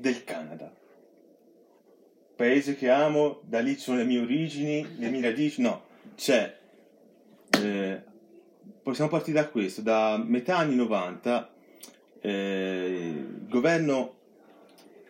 del 0.00 0.24
Canada. 0.24 0.74
Paese 2.34 2.74
che 2.74 2.88
amo, 2.88 3.40
da 3.44 3.60
lì 3.60 3.76
sono 3.76 3.98
le 3.98 4.04
mie 4.04 4.20
origini, 4.20 4.96
le 4.96 5.10
mie 5.10 5.20
radici, 5.20 5.60
no, 5.60 5.84
c'è. 6.16 6.58
Eh, 7.50 8.02
possiamo 8.82 9.10
partire 9.10 9.42
da 9.42 9.48
questo, 9.48 9.82
da 9.82 10.16
metà 10.24 10.56
anni 10.56 10.74
90 10.74 11.50
eh, 12.20 13.12
il 13.14 13.48
governo 13.48 14.16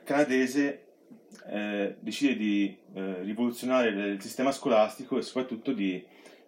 canadese 0.05 0.87
eh, 1.47 1.97
decide 2.01 2.37
di 2.37 2.77
eh, 2.95 3.23
rivoluzionare 3.23 3.89
il 3.89 4.21
sistema 4.21 4.53
scolastico 4.53 5.19
e 5.19 5.23
soprattutto 5.23 5.73
di 5.73 6.05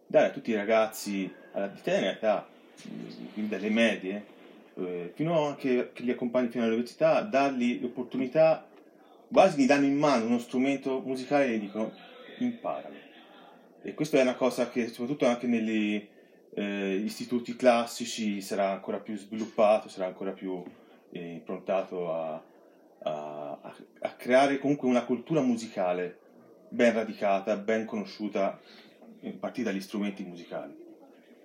dare 0.06 0.26
a 0.26 0.30
tutti 0.30 0.50
i 0.50 0.56
ragazzi 0.56 1.32
alla, 1.52 1.68
tenera 1.68 2.12
età, 2.12 2.48
quindi 3.32 3.48
dalle 3.48 3.70
medie, 3.70 4.24
eh, 4.74 5.12
fino 5.14 5.48
a 5.48 5.56
che 5.56 5.90
li 5.96 6.10
accompagni 6.10 6.48
fino 6.48 6.64
all'università, 6.64 7.20
dargli 7.22 7.80
l'opportunità, 7.80 8.66
quasi 9.30 9.62
gli 9.62 9.66
danno 9.66 9.86
in 9.86 9.96
mano 9.96 10.26
uno 10.26 10.38
strumento 10.38 11.00
musicale 11.00 11.46
e 11.46 11.56
gli 11.56 11.60
dicono 11.60 11.92
imparalo. 12.38 12.94
E 13.82 13.94
questa 13.94 14.18
è 14.18 14.22
una 14.22 14.34
cosa 14.34 14.68
che 14.68 14.88
soprattutto 14.88 15.26
anche 15.26 15.46
negli 15.46 16.06
eh, 16.54 16.94
istituti 17.04 17.56
classici 17.56 18.40
sarà 18.40 18.70
ancora 18.70 18.98
più 18.98 19.16
sviluppato, 19.16 19.88
sarà 19.88 20.06
ancora 20.06 20.32
più 20.32 20.62
eh, 21.10 21.32
improntato 21.32 22.12
a, 22.12 22.42
a, 23.02 23.74
a 24.00 24.10
creare 24.12 24.58
comunque 24.58 24.88
una 24.88 25.04
cultura 25.04 25.40
musicale 25.40 26.18
ben 26.68 26.92
radicata, 26.94 27.56
ben 27.56 27.84
conosciuta, 27.84 28.58
a 29.24 29.32
partire 29.38 29.70
dagli 29.70 29.80
strumenti 29.80 30.22
musicali. 30.24 30.81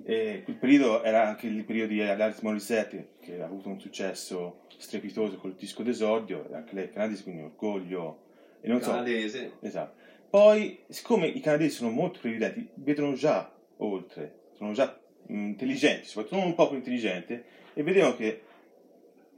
E 0.10 0.44
quel 0.46 0.56
periodo 0.56 1.04
era 1.04 1.28
anche 1.28 1.48
il 1.48 1.66
periodo 1.66 1.92
di 1.92 2.02
Alanis 2.02 2.40
Morissette, 2.40 3.16
che 3.20 3.42
ha 3.42 3.46
avuto 3.46 3.68
un 3.68 3.78
successo 3.78 4.62
strepitoso 4.78 5.36
col 5.36 5.56
disco 5.56 5.84
d'esordio, 5.84 6.48
anche 6.54 6.76
lei 6.76 6.86
è 6.86 6.90
canadese, 6.90 7.24
quindi 7.24 7.42
orgoglio. 7.42 8.22
E 8.62 8.70
non 8.70 8.80
canadese. 8.80 9.52
So, 9.60 9.66
esatto. 9.66 9.96
Poi, 10.30 10.80
siccome 10.88 11.28
i 11.28 11.42
canadesi 11.42 11.76
sono 11.76 11.90
molto 11.90 12.20
previdenti, 12.22 12.70
vedono 12.76 13.16
già 13.16 13.54
oltre, 13.80 14.44
sono 14.54 14.72
già 14.72 14.98
intelligenti, 15.28 16.06
soprattutto 16.06 16.42
un 16.42 16.56
po' 16.56 16.70
più 16.70 16.78
intelligenti, 16.78 17.44
e 17.74 17.84
vedevano 17.84 18.16
che 18.16 18.44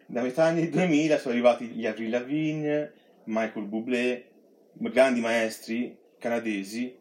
da 0.05 0.21
metà 0.21 0.43
anni 0.43 0.69
2000 0.69 1.17
sono 1.17 1.33
arrivati 1.33 1.65
gli 1.65 1.87
Avril 1.87 2.11
Lavigne, 2.11 2.93
Michael 3.23 3.65
Bublé, 3.65 4.25
grandi 4.73 5.19
maestri 5.19 5.97
canadesi 6.19 6.95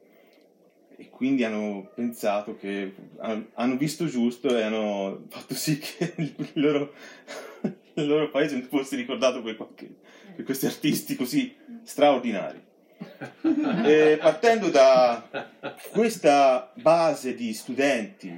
e 1.00 1.10
quindi 1.10 1.44
hanno 1.44 1.92
pensato 1.94 2.56
che 2.56 2.92
hanno 3.18 3.76
visto 3.76 4.06
giusto 4.06 4.48
e 4.56 4.62
hanno 4.62 5.26
fatto 5.28 5.54
sì 5.54 5.78
che 5.78 6.12
il 6.18 6.50
loro, 6.54 6.92
il 7.94 8.06
loro 8.06 8.28
paese 8.30 8.60
fosse 8.62 8.96
ricordato 8.96 9.40
per, 9.40 9.54
qualche, 9.54 9.88
per 10.34 10.44
questi 10.44 10.66
artisti 10.66 11.14
così 11.14 11.54
straordinari. 11.84 12.60
E 13.84 14.18
partendo 14.20 14.70
da 14.70 15.24
questa 15.92 16.72
base 16.74 17.36
di 17.36 17.54
studenti 17.54 18.36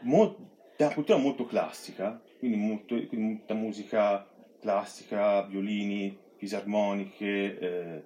mo- 0.00 0.36
da 0.76 0.92
cultura 0.92 1.16
molto 1.16 1.46
classica, 1.46 2.20
quindi, 2.38 2.58
molto, 2.58 2.94
quindi 3.06 3.38
molta 3.38 3.54
musica 3.54 4.28
classica, 4.60 5.46
violini, 5.46 6.14
fisarmoniche, 6.36 7.58
eh, 7.58 8.02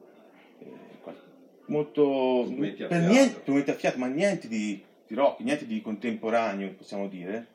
eh, 0.60 1.00
molto 1.70 2.44
strumenti 2.46 2.84
per 2.84 3.00
niente, 3.00 3.40
strumenti 3.40 3.70
a 3.70 3.74
fiato, 3.74 3.98
ma 3.98 4.06
niente 4.06 4.48
di, 4.48 4.82
di, 5.06 5.14
rock, 5.14 5.40
niente 5.40 5.66
di 5.66 5.80
contemporaneo, 5.80 6.74
possiamo 6.74 7.08
dire. 7.08 7.46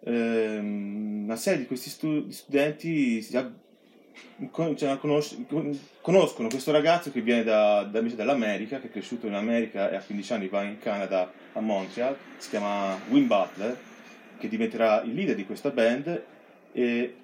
Eh, 0.00 0.58
una 0.58 1.36
serie 1.36 1.60
di 1.60 1.66
questi 1.66 1.88
stu- 1.88 2.28
studenti 2.28 3.22
si 3.22 3.32
cioè, 3.32 4.98
conosc- 4.98 5.36
conoscono 6.00 6.48
questo 6.48 6.72
ragazzo 6.72 7.10
che 7.10 7.20
viene 7.20 7.42
da, 7.42 7.82
da, 7.84 8.00
dall'America, 8.00 8.80
che 8.80 8.88
è 8.88 8.90
cresciuto 8.90 9.26
in 9.26 9.34
America 9.34 9.90
e 9.90 9.96
a 9.96 10.02
15 10.02 10.32
anni 10.32 10.48
va 10.48 10.62
in 10.62 10.78
Canada, 10.78 11.32
a 11.52 11.60
Montreal, 11.60 12.16
si 12.36 12.50
chiama 12.50 12.98
Wim 13.08 13.26
Butler, 13.26 13.76
che 14.38 14.48
diventerà 14.48 15.02
il 15.02 15.14
leader 15.14 15.34
di 15.34 15.46
questa 15.46 15.70
band 15.70 16.24
e 16.72 17.14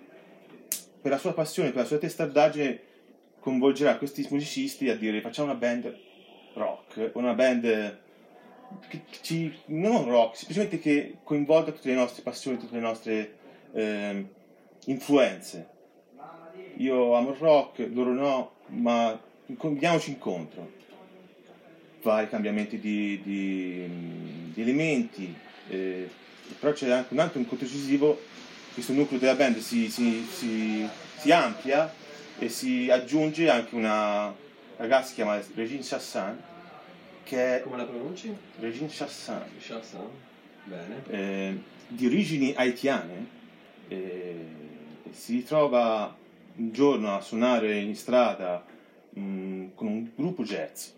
per 1.00 1.10
la 1.10 1.18
sua 1.18 1.34
passione, 1.34 1.70
per 1.70 1.82
la 1.82 1.86
sua 1.86 1.98
testardaggine 1.98 2.80
coinvolgerà 3.40 3.96
questi 3.96 4.26
musicisti 4.30 4.88
a 4.88 4.96
dire 4.96 5.20
facciamo 5.20 5.50
una 5.50 5.58
band 5.58 5.94
rock, 6.54 7.10
una 7.14 7.34
band 7.34 7.98
che 8.88 9.02
ci, 9.20 9.54
non 9.66 10.08
rock, 10.08 10.36
semplicemente 10.36 10.78
che 10.78 11.18
coinvolga 11.22 11.72
tutte 11.72 11.88
le 11.88 11.94
nostre 11.94 12.22
passioni, 12.22 12.58
tutte 12.58 12.74
le 12.74 12.80
nostre 12.80 13.34
eh, 13.72 14.26
influenze 14.86 15.72
io 16.76 17.14
amo 17.14 17.30
il 17.30 17.36
rock, 17.36 17.88
loro 17.92 18.12
no, 18.12 18.52
ma 18.66 19.18
veniamoci 19.46 20.10
incontro. 20.10 20.80
Vari 22.02 22.28
cambiamenti 22.28 22.80
di, 22.80 23.20
di, 23.22 24.52
di 24.52 24.60
elementi, 24.60 25.32
eh, 25.68 26.10
però 26.58 26.72
c'è 26.72 26.90
anche 26.90 27.12
un 27.12 27.20
altro 27.20 27.38
incontro 27.38 27.66
decisivo, 27.66 28.20
questo 28.72 28.92
nucleo 28.92 29.20
della 29.20 29.36
band 29.36 29.58
si, 29.58 29.88
si, 29.88 30.26
si, 30.28 30.88
si 31.16 31.30
amplia 31.30 31.92
e 32.38 32.48
si 32.48 32.90
aggiunge 32.90 33.48
anche 33.48 33.76
una 33.76 34.34
ragazza 34.82 35.08
si 35.08 35.14
chiama 35.14 35.40
Regine 35.54 35.80
Chassan, 35.80 36.42
che 37.22 37.58
è... 37.58 37.62
Come 37.62 37.76
la 37.76 37.84
pronunci? 37.84 38.36
Regine 38.58 38.88
Chassan. 38.90 39.44
Chassan, 39.60 40.08
bene. 40.64 41.02
Eh, 41.08 41.62
di 41.86 42.06
origini 42.06 42.52
haitiane, 42.52 43.26
eh, 43.86 44.46
si 45.10 45.44
trova 45.44 46.16
un 46.56 46.72
giorno 46.72 47.14
a 47.14 47.20
suonare 47.20 47.78
in 47.78 47.94
strada 47.94 48.64
mh, 49.10 49.20
mm, 49.20 49.66
con 49.76 49.86
un 49.86 50.10
gruppo 50.16 50.42
jazz, 50.42 50.88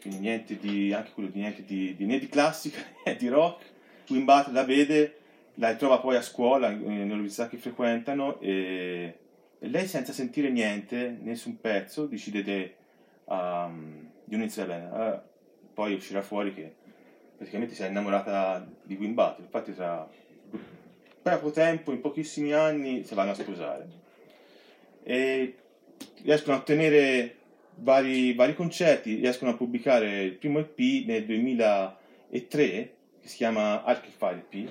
quindi 0.00 0.18
niente 0.18 0.58
di, 0.58 0.92
anche 0.92 1.12
quello 1.14 1.28
di 1.28 1.38
niente 1.38 1.64
di, 1.64 1.94
di, 1.94 2.06
né 2.06 2.18
di 2.18 2.28
classica 2.28 2.80
né 3.06 3.14
di 3.14 3.28
rock. 3.28 3.64
Wim 4.08 4.24
Butler 4.24 4.54
la 4.54 4.64
vede, 4.64 5.18
la 5.54 5.76
trova 5.76 6.00
poi 6.00 6.16
a 6.16 6.22
scuola, 6.22 6.68
nell'università 6.68 7.46
che 7.46 7.58
frequentano, 7.58 8.40
e, 8.40 9.14
e, 9.56 9.68
lei 9.68 9.86
senza 9.86 10.12
sentire 10.12 10.50
niente, 10.50 11.16
nessun 11.22 11.60
pezzo, 11.60 12.06
decide 12.06 12.42
de, 12.42 12.74
di 12.79 12.79
alla 13.30 13.70
band. 14.66 14.90
Uh, 14.92 15.28
poi 15.72 15.94
uscirà 15.94 16.22
fuori 16.22 16.52
che 16.52 16.74
praticamente 17.36 17.74
si 17.74 17.82
è 17.82 17.88
innamorata 17.88 18.66
di 18.82 18.96
Wim 18.96 19.14
Butler, 19.14 19.40
infatti 19.40 19.74
tra 19.74 20.08
poco 21.22 21.50
tempo, 21.50 21.92
in 21.92 22.00
pochissimi 22.00 22.52
anni, 22.52 23.04
si 23.04 23.14
vanno 23.14 23.30
a 23.30 23.34
sposare. 23.34 23.88
E 25.02 25.54
riescono 26.22 26.56
a 26.56 26.58
ottenere 26.58 27.36
vari, 27.76 28.34
vari 28.34 28.54
concerti, 28.54 29.16
riescono 29.16 29.52
a 29.52 29.56
pubblicare 29.56 30.22
il 30.22 30.34
primo 30.34 30.58
EP 30.58 31.06
nel 31.06 31.24
2003 31.24 32.94
che 33.20 33.28
si 33.28 33.36
chiama 33.36 33.84
Archifile 33.84 34.44
EP 34.50 34.70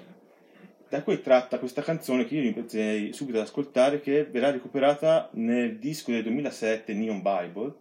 da 0.89 1.03
cui 1.03 1.21
tratta 1.21 1.59
questa 1.59 1.83
canzone 1.83 2.25
che 2.25 2.35
io 2.35 2.49
iniziai 2.49 3.13
subito 3.13 3.37
ad 3.37 3.43
ascoltare 3.43 4.01
che 4.01 4.25
verrà 4.25 4.49
recuperata 4.49 5.29
nel 5.33 5.77
disco 5.77 6.11
del 6.11 6.23
2007 6.23 6.93
Neon 6.93 7.21
Bible 7.21 7.75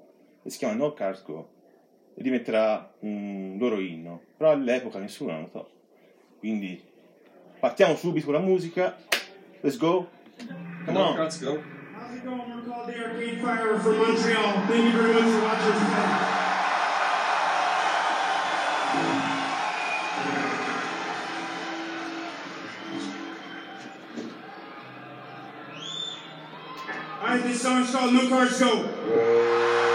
e 0.49 0.51
si 0.51 0.57
chiama 0.57 0.75
No 0.75 0.95
Cars 0.95 1.23
Go 1.25 1.47
e 2.15 2.23
diventerà 2.23 2.91
un 3.01 3.57
loro 3.61 3.79
inno 3.81 4.23
però 4.35 4.51
all'epoca 4.51 4.99
nessuno 4.99 5.33
lo 5.33 5.41
notò 5.41 5.69
quindi 6.39 6.83
partiamo 7.61 7.95
subito 7.97 8.25
con 8.25 8.35
la 8.35 8.41
musica 8.41 8.97
let's 9.61 9.77
go 9.77 10.09
come 10.87 10.99
no 10.99 11.09
on 11.09 11.17
Cars 11.17 11.45
Go 11.45 11.61
How's 11.99 12.17
it 12.17 12.25
going? 12.25 12.41
We're 12.49 12.63
called 12.63 12.89
the 12.89 12.97
Arcade 12.97 13.41
Fire 13.43 13.79
from 13.81 13.99
Montreal. 13.99 14.67
Thank 14.67 14.85
you 14.85 14.93
very 14.93 15.13
much 15.13 15.25
for 15.25 15.43
watching 15.43 15.73
today. 15.73 16.39
Alright, 27.21 27.43
this 27.43 27.61
song's 27.61 27.91
called 27.91 28.15
No 28.15 28.29
Cars 28.29 28.59
Go. 28.59 29.88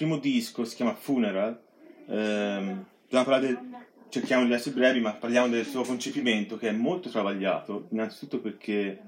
Primo 0.00 0.16
disco, 0.16 0.64
si 0.64 0.76
chiama 0.76 0.94
Funeral, 0.94 1.60
ehm, 2.06 2.86
del- 3.38 3.58
cerchiamo 4.08 4.46
di 4.46 4.52
essere 4.54 4.74
brevi, 4.74 4.98
ma 4.98 5.12
parliamo 5.12 5.48
del 5.48 5.66
suo 5.66 5.82
concepimento 5.82 6.56
che 6.56 6.70
è 6.70 6.72
molto 6.72 7.10
travagliato, 7.10 7.86
innanzitutto 7.90 8.40
perché 8.40 8.98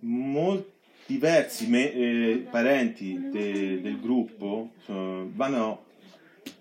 molti 0.00 0.70
diversi 1.06 1.66
me- 1.66 1.92
eh, 1.94 2.46
parenti 2.50 3.30
de- 3.30 3.80
del 3.80 3.98
gruppo 3.98 4.72
sono- 4.84 5.30
vanno, 5.32 5.84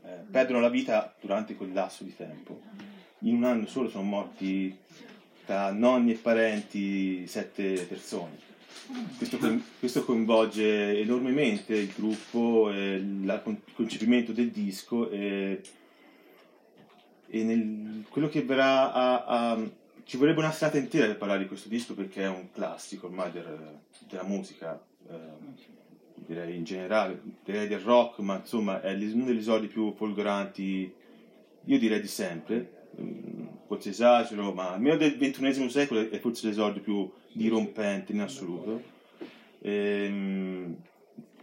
eh, 0.06 0.24
perdono 0.32 0.62
la 0.62 0.70
vita 0.70 1.14
durante 1.20 1.56
quel 1.56 1.74
lasso 1.74 2.06
di 2.06 2.16
tempo. 2.16 2.62
In 3.24 3.36
un 3.36 3.44
anno 3.44 3.66
solo 3.66 3.90
sono 3.90 4.04
morti 4.04 4.74
tra 5.46 5.74
nonni 5.74 6.12
e 6.12 6.16
parenti 6.16 7.28
sette 7.28 7.84
persone. 7.84 8.48
Questo, 9.18 9.38
questo 9.80 10.04
coinvolge 10.04 11.00
enormemente 11.00 11.76
il 11.76 11.92
gruppo, 11.96 12.72
il 12.72 13.42
concepimento 13.76 14.32
del 14.32 14.50
disco 14.50 15.10
e, 15.12 15.62
e 17.28 17.44
nel- 17.44 18.06
quello 18.10 18.28
che 18.30 18.42
verrà 18.44 18.92
a, 18.94 19.24
a- 19.26 19.70
Ci 20.04 20.18
vorrebbe 20.18 20.40
una 20.40 20.52
serata 20.52 20.80
intera 20.80 21.06
per 21.06 21.18
parlare 21.18 21.42
di 21.42 21.48
questo 21.48 21.70
disco 21.70 21.94
perché 21.94 22.24
è 22.24 22.28
un 22.28 22.50
classico 22.52 23.06
ormai 23.06 23.32
del- 23.32 23.78
della 24.08 24.24
musica, 24.24 24.82
ehm, 25.08 25.56
direi 26.16 26.56
in 26.56 26.64
generale, 26.64 27.22
direi 27.46 27.68
del 27.68 27.80
rock, 27.82 28.18
ma 28.20 28.38
insomma 28.38 28.82
è 28.82 28.94
uno 28.96 29.26
degli 29.26 29.38
esordi 29.38 29.68
più 29.68 29.94
folgoranti, 29.96 30.92
io 31.66 31.78
direi 31.78 32.02
di 32.02 32.08
sempre, 32.08 32.79
forse 33.68 33.90
esagero, 33.90 34.52
ma 34.54 34.74
almeno 34.74 34.98
del 34.98 35.18
ventunesimo 35.18 35.70
secolo 35.70 36.10
è 36.10 36.20
forse 36.20 36.48
l'esordio 36.48 36.82
più 36.82 37.12
dirompente 37.32 38.12
in 38.12 38.22
assoluto. 38.22 38.82
Ehm, 39.62 40.76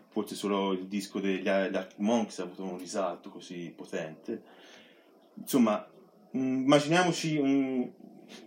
forse 0.08 0.34
solo 0.34 0.72
il 0.72 0.86
disco 0.86 1.20
degli 1.20 1.46
Arctic 1.46 1.98
Monks 1.98 2.38
ha 2.38 2.44
avuto 2.44 2.64
un 2.64 2.78
risalto 2.78 3.28
così 3.28 3.72
potente. 3.74 4.42
Insomma, 5.34 5.86
mm, 6.36 6.62
immaginiamoci 6.62 7.36
un, 7.36 7.88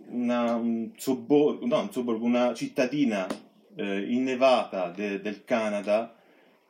una, 0.08 0.54
un 0.56 0.90
sobborgo, 0.96 1.64
no, 1.66 1.80
un 1.80 1.92
sobborgo, 1.92 2.24
una 2.24 2.52
cittadina 2.54 3.26
eh, 3.76 4.12
innevata 4.12 4.90
de- 4.90 5.20
del 5.20 5.44
Canada 5.44 6.14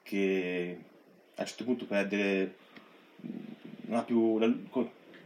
che 0.03 0.79
a 1.35 1.41
un 1.41 1.47
certo 1.47 1.65
punto 1.65 1.87
perde, 1.87 2.57
non 3.87 3.99
ha 3.99 4.03
più 4.03 4.39
la 4.39 4.53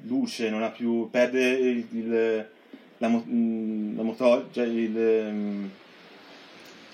luce, 0.07 0.51
non 0.51 0.63
ha 0.63 0.71
più, 0.71 1.09
perde 1.11 1.43
il, 1.51 1.87
il- 1.93 2.49
la, 2.99 3.09
mo- 3.09 3.25
mm, 3.27 3.97
la 3.97 4.03
motor- 4.03 4.47
cioè 4.53 4.67
il, 4.67 4.97
ehm, 4.99 5.71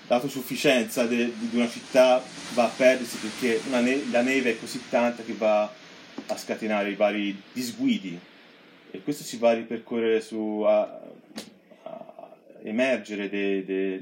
l'autosufficienza 0.07 1.05
de- 1.05 1.31
di 1.37 1.55
una 1.55 1.67
città 1.69 2.21
va 2.53 2.65
a 2.65 2.71
perdersi 2.75 3.17
perché 3.17 3.61
ne- 3.81 4.09
la 4.11 4.21
neve 4.21 4.51
è 4.51 4.59
così 4.59 4.81
tanta 4.89 5.23
che 5.23 5.33
va 5.33 5.63
a 6.27 6.37
scatenare 6.37 6.89
i 6.89 6.95
vari 6.95 7.39
disguidi 7.53 8.19
e 8.91 9.01
questo 9.03 9.23
si 9.23 9.37
va 9.37 9.51
a 9.51 9.53
ripercorrere 9.53 10.19
su 10.21 10.63
a, 10.65 10.81
a 11.83 12.35
emergere 12.63 13.29
de, 13.29 13.63
de- 13.65 14.01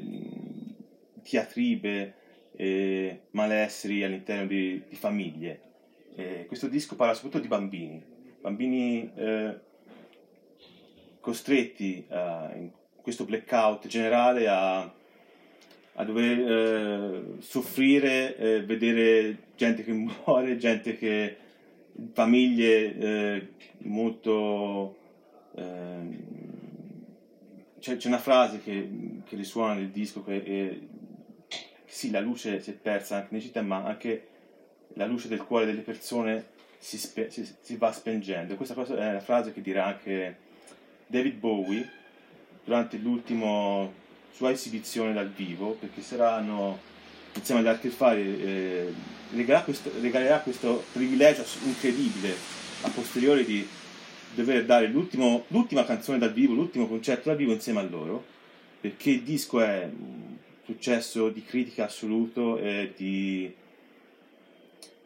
diatribe 1.21 2.13
e 2.55 3.19
malesseri 3.31 4.03
all'interno 4.03 4.47
di, 4.47 4.81
di 4.89 4.95
famiglie. 4.95 5.61
E 6.15 6.45
questo 6.47 6.67
disco 6.67 6.95
parla 6.95 7.13
soprattutto 7.13 7.41
di 7.41 7.47
bambini, 7.47 8.03
bambini 8.41 9.11
eh, 9.15 9.59
costretti 11.19 12.05
a- 12.09 12.51
in 12.55 12.69
questo 13.01 13.25
blackout 13.25 13.87
generale 13.87 14.47
a, 14.47 14.81
a 14.81 16.03
dover 16.03 16.39
eh, 16.39 17.41
soffrire, 17.41 18.35
eh, 18.37 18.63
vedere 18.63 19.37
gente 19.55 19.83
che 19.83 19.91
muore, 19.93 20.57
gente 20.57 20.97
che 20.97 21.37
famiglie 22.13 22.95
eh, 22.97 23.47
molto 23.79 24.97
ehm, 25.55 26.39
c'è, 27.79 27.97
c'è 27.97 28.07
una 28.07 28.19
frase 28.19 28.61
che, 28.61 29.21
che 29.25 29.35
risuona 29.35 29.73
nel 29.73 29.89
disco 29.89 30.23
che 30.23 30.43
è, 30.43 30.79
sì, 31.85 32.11
la 32.11 32.19
luce 32.19 32.59
si 32.61 32.71
è 32.71 32.73
persa 32.73 33.15
anche 33.15 33.29
nelle 33.31 33.43
città, 33.43 33.61
ma 33.61 33.83
anche 33.83 34.27
la 34.93 35.05
luce 35.05 35.27
del 35.27 35.43
cuore 35.43 35.65
delle 35.65 35.81
persone 35.81 36.57
si, 36.79 36.97
spe- 36.97 37.29
si- 37.29 37.47
si 37.61 37.75
va 37.75 37.91
spengendo. 37.91 38.55
Questa 38.55 38.73
cosa 38.73 38.95
è 38.95 39.09
una 39.09 39.19
frase 39.19 39.53
che 39.53 39.61
dirà 39.61 39.85
anche 39.85 40.37
David 41.05 41.35
Bowie 41.35 41.87
durante 42.63 42.97
l'ultima 42.97 43.87
sua 44.31 44.51
esibizione 44.51 45.13
dal 45.13 45.29
vivo, 45.29 45.71
perché 45.71 46.01
saranno 46.01 46.79
insieme 47.33 47.59
ad 47.61 47.67
Arcade 47.67 47.93
Fire 47.93 48.19
eh, 48.21 48.93
regalerà, 49.31 50.39
questo, 50.39 50.83
privilegio 50.93 51.43
incredibile 51.65 52.33
a 52.81 52.89
posteriori 52.89 53.43
di 53.45 53.67
dover 54.33 54.65
dare 54.65 54.87
l'ultima 54.87 55.85
canzone 55.85 56.17
dal 56.17 56.31
vivo, 56.31 56.53
l'ultimo 56.53 56.87
concerto 56.87 57.29
dal 57.29 57.37
vivo 57.37 57.51
insieme 57.51 57.79
a 57.79 57.83
loro, 57.83 58.23
perché 58.79 59.09
il 59.11 59.23
disco 59.23 59.59
è 59.61 59.83
un 59.91 60.37
successo 60.63 61.29
di 61.29 61.43
critica 61.43 61.85
assoluto 61.85 62.57
e 62.57 62.93
di 62.95 63.53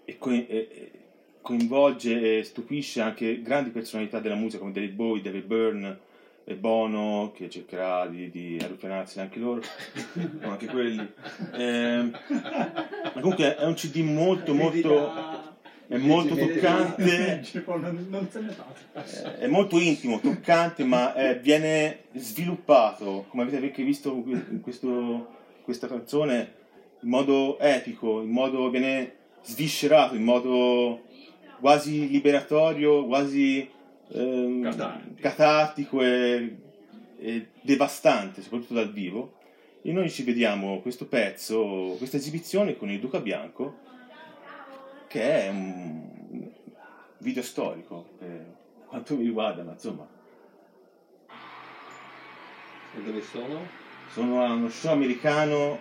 e- 0.05 0.45
e 0.49 0.91
coinvolge 1.43 2.39
e 2.39 2.43
stupisce 2.43 3.01
anche 3.01 3.41
grandi 3.43 3.69
personalità 3.69 4.19
della 4.19 4.33
musica 4.33 4.59
come 4.59 4.71
David 4.71 4.93
Bowie, 4.93 5.21
David 5.21 5.43
Byrne 5.43 5.97
e 6.45 6.55
Bono 6.55 7.31
che 7.35 7.49
cercherà 7.49 8.07
di, 8.07 8.29
di 8.31 8.57
anche 9.17 9.39
loro 9.39 9.61
o 10.41 10.49
anche 10.49 10.65
quelli 10.65 11.07
ma 13.13 13.21
comunque 13.21 13.55
è 13.55 13.63
un 13.65 13.73
cd 13.75 13.97
molto 13.97 14.53
molto 14.53 15.11
è 15.87 15.97
molto 15.97 16.35
toccante 16.35 17.41
Non, 17.65 18.07
non 18.09 18.27
se 18.29 18.39
ne 18.39 18.55
passa. 18.93 19.35
eh, 19.35 19.39
è 19.39 19.47
molto 19.47 19.79
intimo, 19.79 20.19
toccante, 20.19 20.83
ma 20.85 21.13
eh, 21.13 21.37
viene 21.39 22.03
sviluppato, 22.13 23.25
come 23.27 23.43
avete 23.43 23.57
anche 23.57 23.83
visto 23.83 24.09
in 24.25 24.61
questo- 24.61 25.27
questa 25.63 25.87
canzone, 25.87 26.53
in 27.01 27.09
modo 27.09 27.59
epico, 27.59 28.21
in 28.21 28.29
modo 28.29 28.69
viene 28.69 29.13
sviscerato, 29.43 30.15
in 30.15 30.23
modo 30.23 31.03
quasi 31.63 32.09
liberatorio, 32.09 33.05
quasi 33.05 33.65
ehm, 34.09 34.63
Catartico. 34.63 35.21
catartico 35.21 36.01
e, 36.03 36.57
e 37.17 37.47
devastante, 37.61 38.41
soprattutto 38.41 38.73
dal 38.73 38.91
vivo. 38.91 39.35
E 39.81 39.93
noi 39.93 40.09
ci 40.09 40.23
vediamo 40.23 40.81
questo 40.81 41.05
pezzo, 41.07 41.95
questa 41.97 42.17
esibizione 42.17 42.75
con 42.75 42.89
il 42.89 42.99
Duca 42.99 43.21
Bianco, 43.21 43.77
che 45.07 45.45
è 45.45 45.49
un 45.49 46.49
video 47.19 47.43
storico 47.43 48.07
per 48.17 48.45
quanto 48.87 49.15
mi 49.15 49.23
riguarda, 49.23 49.63
ma 49.63 49.71
insomma, 49.71 50.05
E 52.97 53.01
dove 53.03 53.21
sono? 53.21 53.65
sono 54.11 54.43
a 54.43 54.51
uno 54.51 54.69
show 54.69 54.91
americano 54.91 55.79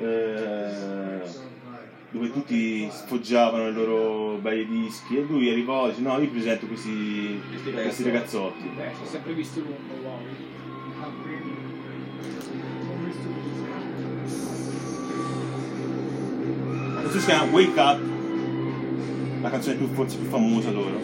eh, 0.00 1.20
dove 2.14 2.30
tutti 2.30 2.88
sfoggiavano 2.92 3.66
i 3.66 3.72
loro 3.72 4.38
bei 4.40 4.64
dischi 4.68 5.16
e 5.16 5.22
lui 5.22 5.50
arrivò 5.50 5.88
e 5.88 5.90
dice 5.90 6.02
no 6.02 6.16
io 6.20 6.28
presento 6.28 6.64
questi, 6.66 7.40
Questi 7.50 7.72
questi 7.72 8.02
ragazzotti 8.04 8.68
Beh, 8.68 8.90
ci 8.94 9.02
ho 9.02 9.06
sempre 9.06 9.32
visto 9.32 9.58
lungo, 9.58 10.08
wow. 10.08 10.18
Canzone 17.02 17.20
si 17.20 17.26
chiama 17.26 17.50
Wake 17.50 17.80
Up 17.80 18.00
la 19.42 19.50
canzone 19.50 19.76
più, 19.76 19.88
forse 19.88 20.16
più 20.16 20.28
famosa 20.28 20.70
loro 20.70 21.00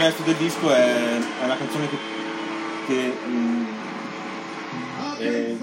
il 0.00 0.06
resto 0.06 0.22
del 0.22 0.36
disco 0.36 0.72
è, 0.72 1.18
è 1.18 1.44
una 1.44 1.56
canzone 1.58 1.86
che, 1.90 1.96
che 2.86 3.12
mm, 3.26 3.64
è 5.18 5.56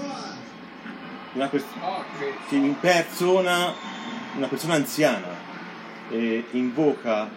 una 1.32 1.48
pers- 1.48 1.64
che 2.48 2.54
impersona 2.54 3.74
una 4.36 4.46
persona 4.46 4.74
anziana 4.74 5.26
e 6.10 6.44
invoca 6.52 7.28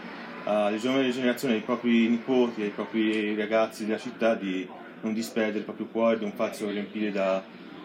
alle 0.43 0.77
giovani 0.77 1.11
generazioni, 1.11 1.55
ai 1.55 1.61
propri 1.61 2.07
nipoti, 2.07 2.61
ai 2.61 2.69
propri 2.69 3.35
ragazzi 3.35 3.87
della 3.87 3.97
città 3.97 4.35
di 4.35 4.67
non 5.01 5.13
disperdere 5.13 5.57
il 5.59 5.63
proprio 5.63 5.87
cuore, 5.87 6.19
di 6.19 6.25
non 6.25 6.33
farsi 6.33 6.65
riempire 6.65 7.11
da- 7.11 7.41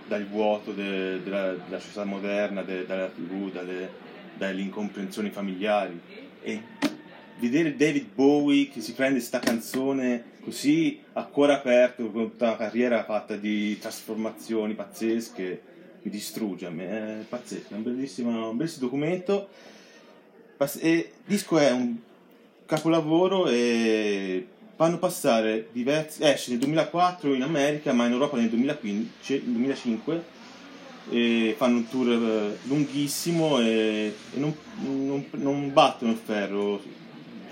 dal 0.06 0.26
vuoto 0.26 0.72
de- 0.72 1.22
della, 1.22 1.52
della 1.52 1.80
società 1.80 2.04
moderna, 2.04 2.60
de- 2.62 2.84
dalla 2.84 3.06
tv, 3.06 3.50
dalle, 3.50 3.90
dalle 4.36 4.60
incomprensioni 4.60 5.30
familiari. 5.30 5.98
E 6.42 6.62
vedere 7.38 7.76
David 7.76 8.06
Bowie 8.14 8.68
che 8.68 8.80
si 8.80 8.92
prende 8.94 9.20
sta 9.20 9.38
canzone 9.38 10.34
così 10.42 11.00
a 11.14 11.24
cuore 11.24 11.54
aperto, 11.54 12.10
con 12.10 12.30
tutta 12.30 12.46
una 12.46 12.56
carriera 12.56 13.04
fatta 13.04 13.36
di 13.36 13.78
trasformazioni 13.78 14.74
pazzesche, 14.74 15.62
mi 16.02 16.10
distrugge 16.10 16.66
a 16.66 16.70
me, 16.70 17.20
è 17.20 17.24
pazzesco, 17.28 17.74
è 17.74 17.76
un 17.76 17.82
bellissimo, 17.82 18.50
un 18.50 18.56
bellissimo 18.56 18.84
documento. 18.84 19.48
E 20.78 20.90
il 20.90 21.08
disco 21.24 21.58
è 21.58 21.70
un 21.72 21.96
capolavoro 22.64 23.48
e 23.48 24.46
fanno 24.76 24.98
passare 24.98 25.68
diversi, 25.72 26.22
esce 26.22 26.50
nel 26.50 26.60
2004 26.60 27.34
in 27.34 27.42
America 27.42 27.92
ma 27.92 28.06
in 28.06 28.12
Europa 28.12 28.36
nel 28.36 28.48
2015, 28.48 29.42
nel 29.44 29.52
2005 29.52 30.34
e 31.08 31.54
fanno 31.56 31.78
un 31.78 31.88
tour 31.88 32.08
eh, 32.10 32.58
lunghissimo 32.68 33.60
e, 33.60 34.14
e 34.34 34.38
non, 34.38 34.54
non- 34.80 35.24
non 35.32 35.72
battono 35.72 36.10
il 36.12 36.18
ferro 36.18 36.82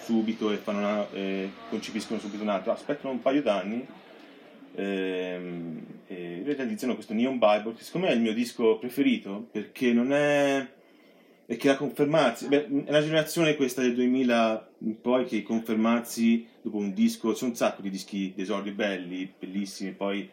subito 0.04 0.50
e, 0.50 0.60
una- 0.66 1.10
e 1.10 1.50
concepiscono 1.68 2.20
subito 2.20 2.42
un 2.42 2.48
altro, 2.50 2.72
aspettano 2.72 3.12
un 3.12 3.22
paio 3.22 3.42
d'anni 3.42 3.86
ehm, 4.74 5.86
e 6.06 6.42
realizzano 6.44 6.94
questo 6.94 7.14
Neon 7.14 7.38
Bible 7.38 7.74
che 7.74 7.82
secondo 7.82 8.06
me 8.06 8.12
è 8.12 8.16
il 8.16 8.22
mio 8.22 8.34
disco 8.34 8.78
preferito 8.78 9.48
perché 9.50 9.92
non 9.92 10.12
è 10.12 10.66
e 11.46 11.56
che 11.56 11.68
la 11.68 11.76
confermarsi 11.76 12.48
beh, 12.48 12.64
è 12.64 12.88
una 12.88 13.02
generazione 13.02 13.54
questa 13.54 13.82
del 13.82 13.94
2000 13.94 14.68
in 14.78 15.00
poi 15.00 15.26
che 15.26 15.42
confermarsi 15.42 16.46
dopo 16.62 16.78
un 16.78 16.94
disco 16.94 17.32
c'è 17.32 17.44
un 17.44 17.54
sacco 17.54 17.82
di 17.82 17.90
dischi 17.90 18.32
d'esordio 18.34 18.72
belli 18.72 19.30
bellissimi 19.38 19.92
poi 19.92 20.28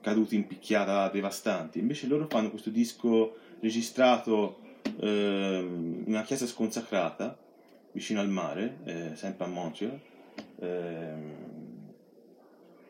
caduti 0.00 0.36
in 0.36 0.46
picchiata 0.46 1.08
devastanti. 1.08 1.78
Invece 1.78 2.06
loro 2.06 2.26
fanno 2.28 2.50
questo 2.50 2.70
disco 2.70 3.36
registrato 3.60 4.60
ehm, 5.00 6.02
in 6.06 6.12
una 6.12 6.22
chiesa 6.22 6.46
sconsacrata 6.46 7.36
vicino 7.92 8.20
al 8.20 8.28
mare 8.28 8.78
eh, 8.84 9.10
sempre 9.14 9.44
a 9.44 9.48
Montreal 9.48 9.98
ehm, 10.60 11.32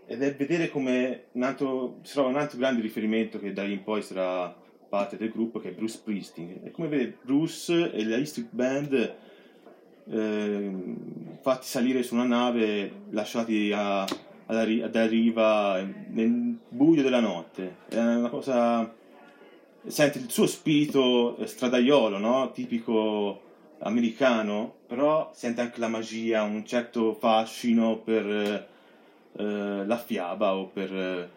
ed 0.06 0.22
è 0.22 0.34
vedere 0.34 0.70
come 0.70 1.24
un 1.32 1.42
altro, 1.42 1.98
si 2.02 2.14
trova 2.14 2.30
un 2.30 2.36
altro 2.36 2.58
grande 2.58 2.80
riferimento 2.80 3.38
che 3.38 3.52
da 3.52 3.64
lì 3.64 3.74
in 3.74 3.82
poi 3.82 4.00
sarà 4.00 4.56
parte 4.88 5.18
del 5.18 5.28
gruppo 5.28 5.60
che 5.60 5.68
è 5.68 5.72
Bruce 5.72 5.98
Springsteen. 5.98 6.60
È 6.64 6.70
come 6.70 6.88
vedere 6.88 7.18
Bruce 7.20 7.92
e 7.92 8.04
la 8.06 8.16
E 8.16 8.24
Street 8.24 8.48
Band 8.50 9.16
ehm, 10.08 11.38
fatti 11.42 11.66
salire 11.66 12.02
su 12.02 12.14
una 12.14 12.24
nave, 12.24 12.90
lasciati 13.10 13.70
a, 13.74 14.06
alla 14.46 14.64
ri- 14.64 14.80
alla 14.80 15.06
riva 15.06 15.86
nel 16.08 16.56
buio 16.68 17.02
della 17.02 17.20
notte. 17.20 17.76
È 17.88 17.98
una 17.98 18.30
cosa... 18.30 18.94
Sente 19.86 20.18
il 20.18 20.30
suo 20.30 20.46
spirito 20.46 21.36
eh, 21.36 21.46
stradaiolo, 21.46 22.18
no? 22.18 22.50
tipico 22.50 23.47
americano, 23.80 24.74
però 24.86 25.30
sente 25.34 25.60
anche 25.60 25.80
la 25.80 25.88
magia, 25.88 26.42
un 26.42 26.64
certo 26.66 27.14
fascino 27.14 27.96
per 27.98 28.26
eh, 28.26 28.66
eh, 29.36 29.86
la 29.86 29.98
fiaba 29.98 30.54
o 30.54 30.66
per 30.66 30.92
eh, 30.92 31.28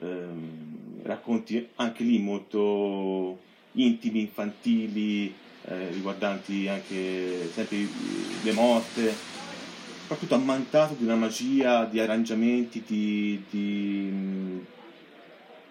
ehm, 0.00 1.02
racconti 1.04 1.68
anche 1.76 2.02
lì 2.04 2.18
molto 2.18 3.38
intimi, 3.72 4.20
infantili, 4.20 5.32
eh, 5.64 5.88
riguardanti 5.90 6.68
anche 6.68 7.50
sempre 7.52 7.86
le 8.42 8.52
morte, 8.52 9.14
tutto 10.18 10.34
ammantato 10.34 10.94
di 10.94 11.04
una 11.04 11.16
magia, 11.16 11.84
di 11.84 11.98
arrangiamenti, 11.98 12.82
di, 12.86 13.42
di, 13.50 14.64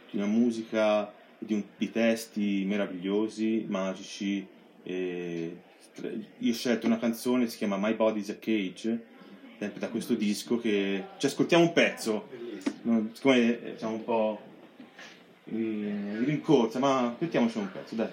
di 0.09 0.17
una 0.17 0.25
musica, 0.25 1.11
di, 1.38 1.53
un- 1.53 1.63
di 1.77 1.91
testi 1.91 2.63
meravigliosi, 2.65 3.65
magici. 3.67 4.45
e 4.83 5.57
io 6.39 6.51
ho 6.51 6.55
scelto 6.55 6.86
una 6.88 6.97
canzone, 6.99 7.47
si 7.47 7.58
chiama 7.58 7.77
My 7.77 7.93
Body's 7.93 8.29
a 8.29 8.36
Cage, 8.36 9.03
sempre 9.58 9.79
da 9.79 9.89
questo 9.89 10.13
disco 10.13 10.60
che 10.60 11.03
ci 11.17 11.25
ascoltiamo 11.25 11.63
un 11.63 11.73
pezzo. 11.73 12.27
Siccome 13.13 13.63
eh, 13.63 13.73
siamo 13.77 13.95
un 13.95 14.03
po' 14.03 14.39
in 15.45 16.23
rincorsa, 16.25 16.79
ma 16.79 17.08
ascoltiamoci 17.08 17.58
un 17.58 17.71
pezzo, 17.71 17.95
dai. 17.95 18.10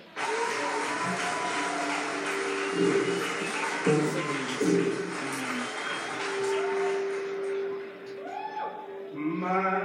My 9.15 9.82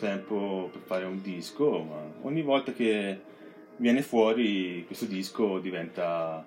tempo 0.00 0.68
per 0.72 0.80
fare 0.80 1.04
un 1.04 1.22
disco, 1.22 1.82
ma 1.82 2.02
ogni 2.22 2.42
volta 2.42 2.72
che 2.72 3.20
viene 3.76 4.02
fuori 4.02 4.84
questo 4.86 5.04
disco 5.06 5.58
diventa 5.58 6.44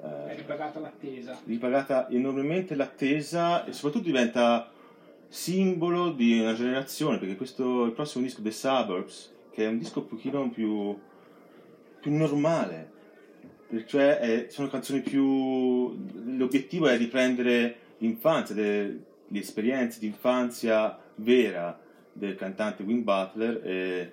È 0.00 0.30
eh, 0.30 0.34
ripagata 0.36 0.78
l'attesa. 0.78 1.40
ripagata 1.46 2.08
enormemente 2.10 2.74
l'attesa 2.74 3.64
e 3.64 3.72
soprattutto 3.72 4.04
diventa 4.04 4.70
simbolo 5.28 6.10
di 6.10 6.38
una 6.38 6.54
generazione, 6.54 7.18
perché 7.18 7.36
questo 7.36 7.84
il 7.84 7.92
prossimo 7.92 8.24
disco 8.24 8.42
The 8.42 8.50
Suburbs, 8.50 9.34
che 9.50 9.64
è 9.64 9.68
un 9.68 9.78
disco 9.78 10.00
un 10.00 10.06
pochino 10.06 10.50
più, 10.50 10.98
più 12.00 12.12
normale, 12.14 12.90
cioè 13.86 14.18
è- 14.18 14.46
sono 14.48 14.68
canzoni 14.68 15.00
più... 15.00 15.96
l'obiettivo 16.36 16.86
è 16.88 16.96
riprendere 16.96 17.76
l'infanzia, 17.98 18.54
le, 18.54 19.00
le 19.26 19.38
esperienze 19.38 19.98
di 19.98 20.06
infanzia 20.06 20.98
vera 21.16 21.86
del 22.18 22.36
cantante 22.36 22.82
Win 22.82 23.04
Butler, 23.04 23.60
e- 23.64 24.12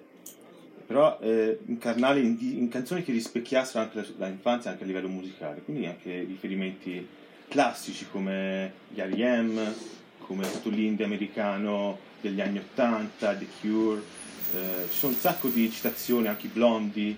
però 0.86 1.18
eh, 1.20 1.60
incarnarle 1.66 2.20
in, 2.22 2.38
in 2.40 2.70
canzoni 2.70 3.04
che 3.04 3.12
rispecchiassero 3.12 3.84
anche 3.84 3.98
la, 3.98 4.06
la 4.18 4.28
infanzia 4.28 4.72
anche 4.72 4.84
a 4.84 4.88
livello 4.88 5.08
musicale, 5.08 5.62
quindi 5.64 5.88
anche 5.88 6.24
riferimenti 6.28 7.08
classici 7.48 8.06
come 8.10 8.72
gli 8.90 9.00
R.E.M., 9.00 9.74
come 10.20 10.52
tutto 10.52 10.70
l'indie 10.70 11.06
americano 11.06 11.98
degli 12.22 12.42
anni 12.42 12.60
80, 12.60 13.36
The 13.36 13.48
Cure, 13.62 14.02
eh, 14.54 14.88
ci 14.90 14.98
sono 14.98 15.14
un 15.14 15.18
sacco 15.20 15.48
di 15.48 15.70
citazioni, 15.72 16.28
anche 16.28 16.48
i 16.48 16.52
Blondie, 16.54 17.16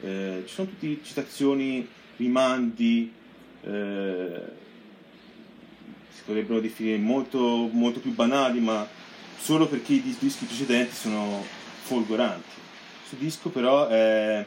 eh, 0.00 0.42
ci 0.46 0.54
sono 0.54 0.68
tutte 0.68 0.98
citazioni, 1.02 1.86
rimandi, 2.16 3.12
eh, 3.62 4.40
si 6.10 6.22
potrebbero 6.24 6.60
definire 6.60 6.98
molto, 6.98 7.68
molto 7.70 8.00
più 8.00 8.14
banali, 8.14 8.60
ma 8.60 8.86
solo 9.38 9.66
perché 9.66 9.94
i 9.94 10.02
dis- 10.02 10.18
dischi 10.18 10.44
precedenti 10.44 10.94
sono 10.94 11.42
folgoranti. 11.82 12.56
Questo 12.98 13.16
disco 13.16 13.48
però 13.50 13.86
è 13.88 14.44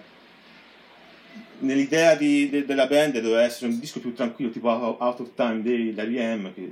nell'idea 1.59 2.15
di- 2.15 2.49
de- 2.49 2.65
della 2.65 2.87
band 2.87 3.19
doveva 3.19 3.43
essere 3.43 3.71
un 3.71 3.79
disco 3.79 3.99
più 3.99 4.13
tranquillo, 4.13 4.51
tipo 4.51 4.69
Out 4.69 5.19
of 5.19 5.31
Time 5.35 5.61
dei 5.61 5.93
R.E.M. 5.95 6.53
che 6.53 6.71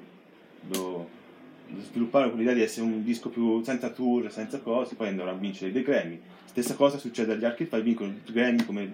lo, 0.70 1.10
lo 1.68 1.82
svilupparono 1.82 2.32
con 2.32 2.40
l'idea 2.40 2.54
di 2.54 2.62
essere 2.62 2.86
un 2.86 3.04
disco 3.04 3.30
più 3.30 3.64
senza 3.64 3.90
tour, 3.90 4.32
senza 4.32 4.60
cose, 4.60 4.96
poi 4.96 5.08
andarono 5.08 5.38
a 5.38 5.40
vincere 5.40 5.72
dei 5.72 5.84
Grammy. 5.84 6.20
Stessa 6.46 6.76
cosa 6.76 6.98
succede 6.98 7.34
agli 7.34 7.46
Arcade 7.46 7.70
Fire, 7.70 7.82
vincono 7.82 8.10
il 8.10 8.32
Grammy 8.32 8.66
come 8.66 8.92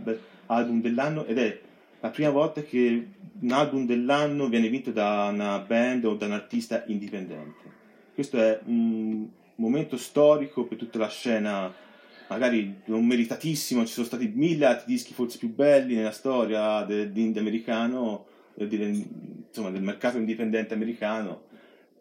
album 0.48 0.82
dell'anno 0.82 1.26
ed 1.26 1.38
è 1.38 1.60
la 2.02 2.10
prima 2.10 2.30
volta 2.30 2.62
che 2.62 3.08
un 3.40 3.52
album 3.52 3.86
dell'anno 3.86 4.48
viene 4.48 4.70
vinto 4.70 4.92
da 4.92 5.30
una 5.32 5.58
band 5.60 6.06
o 6.06 6.16
da 6.16 6.28
un 6.28 6.34
artista 6.34 6.84
indipendente. 6.88 7.75
Questo 8.16 8.38
è 8.38 8.62
un 8.64 9.28
momento 9.56 9.98
storico 9.98 10.64
per 10.64 10.78
tutta 10.78 10.98
la 10.98 11.10
scena, 11.10 11.70
magari 12.30 12.80
non 12.86 13.06
meritatissimo, 13.06 13.86
ci 13.86 13.92
sono 13.92 14.06
stati 14.06 14.32
mille 14.34 14.82
dischi 14.86 15.14
forse 15.14 15.38
più 15.38 15.54
belli 15.54 15.96
nella 15.96 16.12
storia 16.12 16.84
dell'indie 16.84 17.42
americano, 17.42 18.26
eh, 18.56 18.64
insomma, 18.64 19.70
del 19.70 19.82
mercato 19.82 20.18
indipendente 20.18 20.74
americano, 20.74 21.48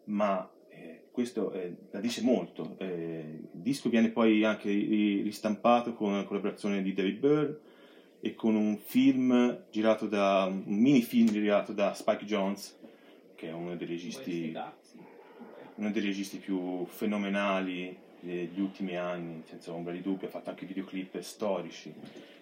ma 0.05 0.49
eh, 0.69 1.01
questo 1.11 1.51
eh, 1.51 1.75
la 1.91 1.99
dice 1.99 2.21
molto. 2.21 2.77
Eh, 2.79 3.41
il 3.51 3.61
disco 3.61 3.89
viene 3.89 4.07
poi 4.07 4.45
anche 4.45 4.69
ri- 4.69 5.21
ristampato 5.21 5.95
con 5.95 6.13
una 6.13 6.23
collaborazione 6.23 6.81
di 6.81 6.93
David 6.93 7.19
Byrne 7.19 7.57
e 8.21 8.35
con 8.35 8.55
un 8.55 8.77
film 8.77 9.65
girato 9.69 10.07
da 10.07 10.45
un 10.49 10.63
mini 10.65 11.01
film 11.01 11.29
girato 11.29 11.73
da 11.73 11.93
Spike 11.93 12.23
Jones, 12.23 12.79
che 13.35 13.49
è 13.49 13.51
uno 13.51 13.75
dei 13.75 13.85
registi 13.85 14.53
cazzi. 14.53 14.84
Uno 15.75 15.91
dei 15.91 16.01
registi 16.01 16.37
più 16.37 16.85
fenomenali 16.85 17.95
degli 18.19 18.59
ultimi 18.59 18.97
anni, 18.97 19.43
senza 19.47 19.71
ombra 19.71 19.93
di 19.93 20.01
dubbio, 20.01 20.27
ha 20.27 20.31
fatto 20.31 20.49
anche 20.49 20.65
videoclip 20.65 21.19
storici. 21.19 21.93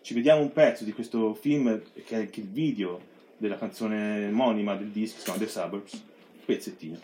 Ci 0.02 0.14
vediamo 0.14 0.42
un 0.42 0.52
pezzo 0.54 0.84
di 0.84 0.94
questo 0.94 1.34
film, 1.34 1.82
che 2.06 2.16
è 2.16 2.20
anche 2.20 2.40
il 2.40 2.48
video 2.48 3.12
della 3.38 3.58
canzone 3.58 4.28
omonima 4.28 4.76
del 4.76 4.90
disco, 4.90 5.18
si 5.18 5.24
chiama 5.24 5.40
The 5.40 5.48
Suburbs, 5.48 6.04
pezzettino. 6.46 7.00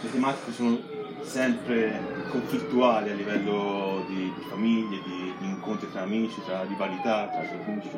Le 0.00 0.10
tematiche 0.10 0.52
sono 0.52 0.91
sempre 1.32 1.98
conflittuali 2.28 3.08
a 3.08 3.14
livello 3.14 4.04
di, 4.06 4.30
di 4.36 4.44
famiglie, 4.50 5.00
di, 5.02 5.32
di 5.38 5.46
incontri 5.46 5.90
tra 5.90 6.02
amici, 6.02 6.42
tra 6.44 6.62
rivalità, 6.64 7.26
tra 7.28 7.40
amici. 7.64 7.88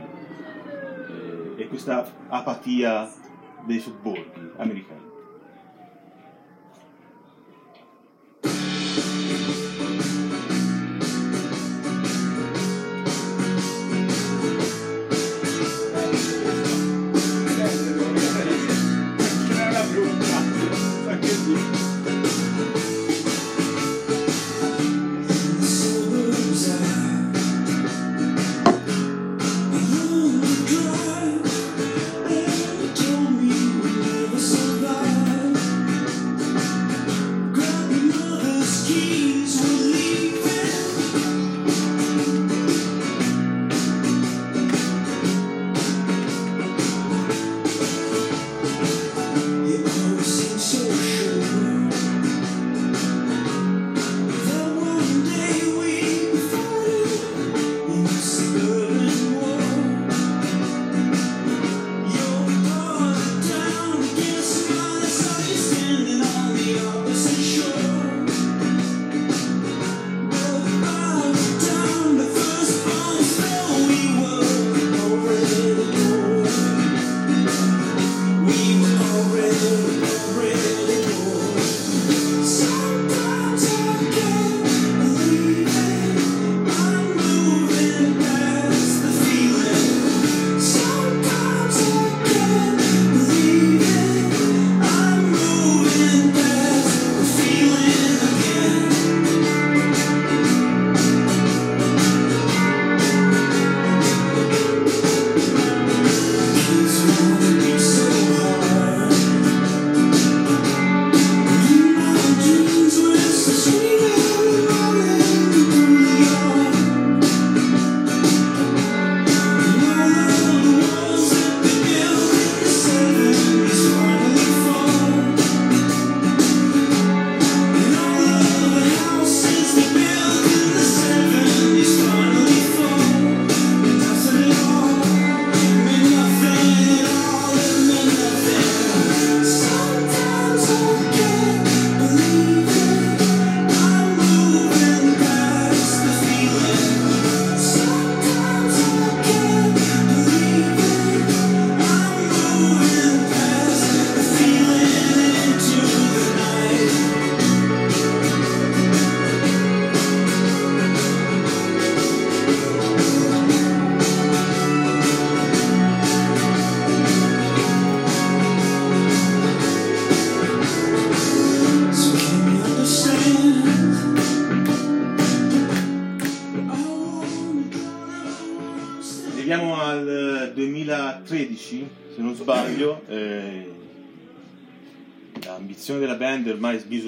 E, 1.56 1.62
e 1.62 1.66
questa 1.66 2.08
apatia 2.28 3.10
dei 3.64 3.80
sobborghi 3.80 4.52
americani. 4.58 5.13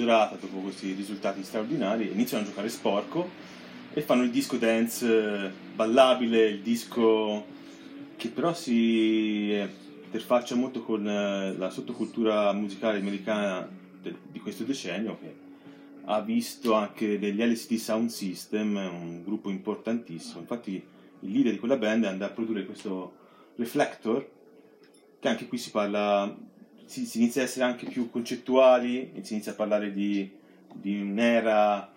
Ormai 0.07 0.27
smisurata 0.27 0.35
dopo 0.35 0.59
questi 0.59 0.93
risultati 0.93 1.43
straordinari. 1.43 2.11
Iniziano 2.11 2.43
a 2.43 2.47
giocare 2.47 2.69
sporco 2.69 3.29
e 3.93 4.01
fanno 4.01 4.23
il 4.23 4.31
disco 4.31 4.57
dance 4.57 5.05
eh, 5.05 5.51
ballabile, 5.75 6.47
il 6.47 6.61
disco 6.61 7.45
che 8.15 8.29
però 8.29 8.53
si 8.53 9.51
eh, 9.51 9.69
interfaccia 10.05 10.55
molto 10.55 10.81
con 10.81 11.07
eh, 11.07 11.53
la 11.57 11.69
sottocultura 11.69 12.51
musicale 12.53 12.99
americana 12.99 13.69
di 14.31 14.39
questo 14.39 14.63
decennio 14.63 15.17
che 15.19 15.45
ha 16.05 16.21
visto 16.21 16.73
anche 16.73 17.19
degli 17.19 17.43
LCD 17.43 17.75
Sound 17.75 18.09
System, 18.09 18.75
un 18.75 19.23
gruppo 19.25 19.49
importantissimo. 19.49 20.39
Infatti 20.39 20.81
il 21.21 21.31
leader 21.31 21.51
di 21.51 21.59
quella 21.59 21.75
band 21.75 22.05
andò 22.05 22.25
a 22.25 22.29
produrre 22.29 22.65
questo 22.65 23.15
Reflector, 23.57 24.29
che 25.19 25.27
anche 25.27 25.47
qui 25.47 25.57
si 25.57 25.71
parla, 25.71 26.33
si, 26.87 27.05
si 27.05 27.19
inizia 27.19 27.41
a 27.41 27.45
essere 27.45 27.65
anche 27.65 27.85
più 27.85 28.09
concettuali, 28.09 29.11
si 29.21 29.33
inizia 29.33 29.51
a 29.51 29.55
parlare 29.55 29.93
di, 29.93 30.29
di 30.73 30.99
un'era 30.99 31.93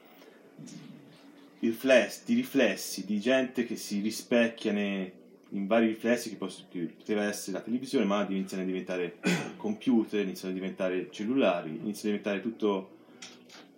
di 1.58 1.68
riflessi, 1.68 2.22
di 2.24 2.34
riflessi, 2.34 3.04
di 3.04 3.20
gente 3.20 3.64
che 3.64 3.76
si 3.76 4.00
rispecchia 4.00 4.72
ne- 4.72 5.12
in 5.50 5.66
vari 5.66 5.88
riflessi 5.88 6.30
che, 6.30 6.36
poss- 6.36 6.64
che 6.70 6.80
poteva 6.96 7.24
essere 7.24 7.58
la 7.58 7.62
televisione, 7.62 8.04
ma 8.04 8.26
iniziano 8.28 8.62
a 8.62 8.66
diventare 8.66 9.18
computer, 9.56 10.20
iniziano 10.20 10.54
a 10.54 10.58
diventare 10.58 11.08
cellulari, 11.10 11.70
iniziano 11.70 12.14
a 12.14 12.18
diventare 12.18 12.40
tutto 12.40 12.98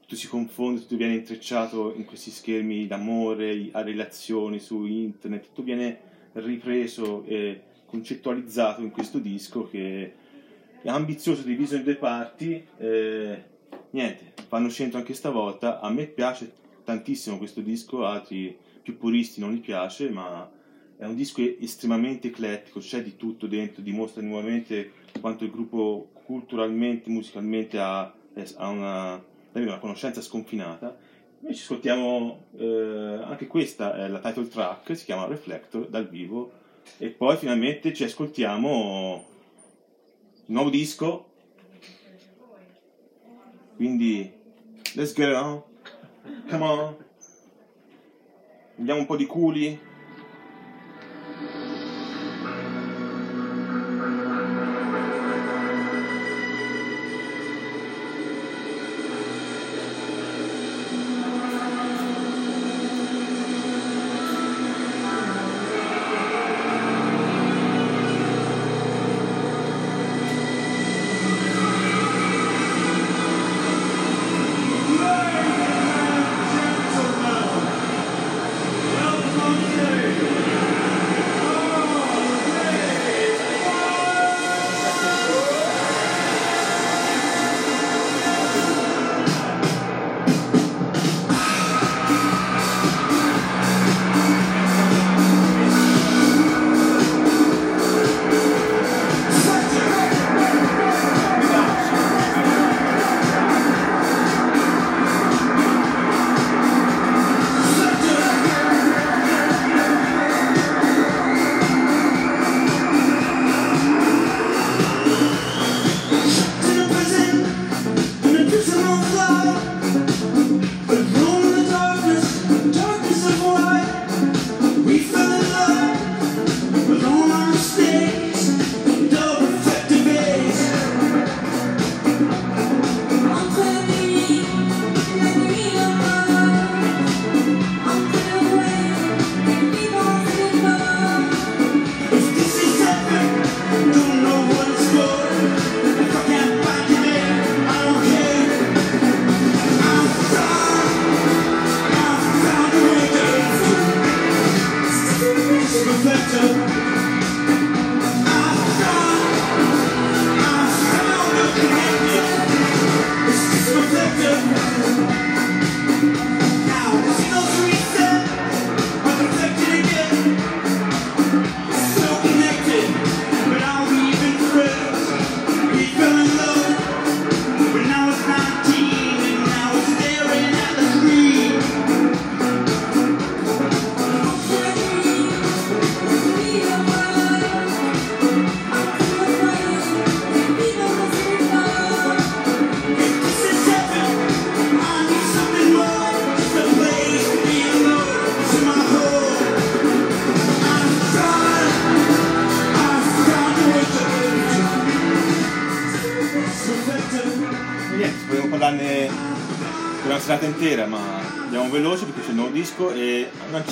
tutto 0.03 0.17
si 0.17 0.29
confonde, 0.29 0.81
tutto 0.81 0.97
viene 0.97 1.15
intrecciato 1.15 1.95
in 1.95 2.05
questi 2.05 2.31
schermi 2.31 2.87
d'amore, 2.87 3.69
a 3.73 3.83
relazioni 3.83 4.59
su 4.59 4.85
internet, 4.85 5.45
tutto 5.47 5.63
viene 5.63 5.99
ripreso 6.33 7.25
e 7.25 7.63
concettualizzato 7.87 8.83
in 8.83 8.91
questo 8.91 9.19
disco 9.19 9.69
che 9.69 10.13
ambizioso, 10.91 11.43
diviso 11.43 11.77
in 11.77 11.85
due 11.85 11.97
parti. 11.97 12.67
eh, 12.79 13.45
niente, 13.91 14.33
fanno 14.49 14.69
centro 14.71 14.99
anche 14.99 15.15
stavolta. 15.15 15.81
A 15.81 15.91
me 15.91 16.07
piace 16.07 16.53
tantissimo 16.85 17.39
questo 17.39 17.61
disco, 17.61 18.05
altri 18.05 18.57
più 18.83 18.97
puristi 18.97 19.41
non 19.41 19.53
gli 19.53 19.61
piace, 19.61 20.11
ma 20.11 20.51
è 20.97 21.05
un 21.05 21.15
disco 21.15 21.41
estremamente 21.41 22.29
eclettico, 22.29 22.81
c'è 22.81 23.03
di 23.03 23.17
tutto 23.17 23.47
dentro, 23.47 23.83
dimostra 23.83 24.23
nuovamente 24.23 24.93
quanto 25.21 25.45
il 25.45 25.51
gruppo 25.51 26.11
culturalmente, 26.25 27.11
musicalmente 27.11 27.79
ha, 27.79 28.03
ha 28.57 28.69
una 28.69 29.23
una 29.61 29.79
conoscenza 29.79 30.21
sconfinata. 30.21 30.97
Noi 31.41 31.55
ci 31.55 31.63
ascoltiamo, 31.63 32.45
eh, 32.57 33.21
anche 33.25 33.47
questa 33.47 33.97
è 33.97 34.09
la 34.09 34.21
title 34.21 34.49
track, 34.49 34.97
si 34.97 35.05
chiama 35.05 35.27
Reflector 35.27 35.89
dal 35.89 36.09
vivo, 36.09 36.53
e 36.99 37.09
poi 37.09 37.37
finalmente 37.37 37.93
ci 37.93 38.05
ascoltiamo 38.05 39.27
nuovo 40.47 40.71
disco. 40.71 41.31
Quindi, 43.77 44.33
let's 44.95 45.13
get 45.15 45.35
on, 45.35 45.63
come 46.49 46.65
on, 46.65 46.97
vediamo 48.77 49.01
un 49.01 49.07
po' 49.07 49.17
di 49.17 49.27
culi. 49.27 49.91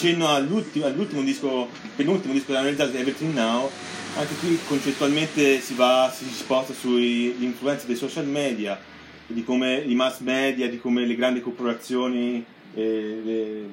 Accenno 0.00 0.28
all'ultimo, 0.28 0.86
all'ultimo 0.86 1.20
disco, 1.20 1.68
penultimo 1.94 2.32
disco 2.32 2.46
della 2.52 2.62
realizzata 2.62 2.96
Everything 2.96 3.34
Now. 3.34 3.68
Anche 4.16 4.34
qui 4.36 4.58
concettualmente 4.66 5.60
si 5.60 5.74
va, 5.74 6.10
si 6.12 6.24
sposta 6.24 6.72
sull'influenza 6.72 7.86
dei 7.86 7.96
social 7.96 8.26
media, 8.26 8.80
di 9.26 9.44
come 9.44 9.76
i 9.76 9.94
mass 9.94 10.20
media, 10.20 10.70
di 10.70 10.78
come 10.78 11.04
le 11.04 11.14
grandi 11.14 11.42
corporazioni, 11.42 12.42
eh, 12.74 13.20
le- 13.22 13.68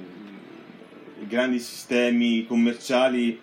i 1.21 1.27
grandi 1.27 1.59
sistemi 1.59 2.45
commerciali 2.45 3.39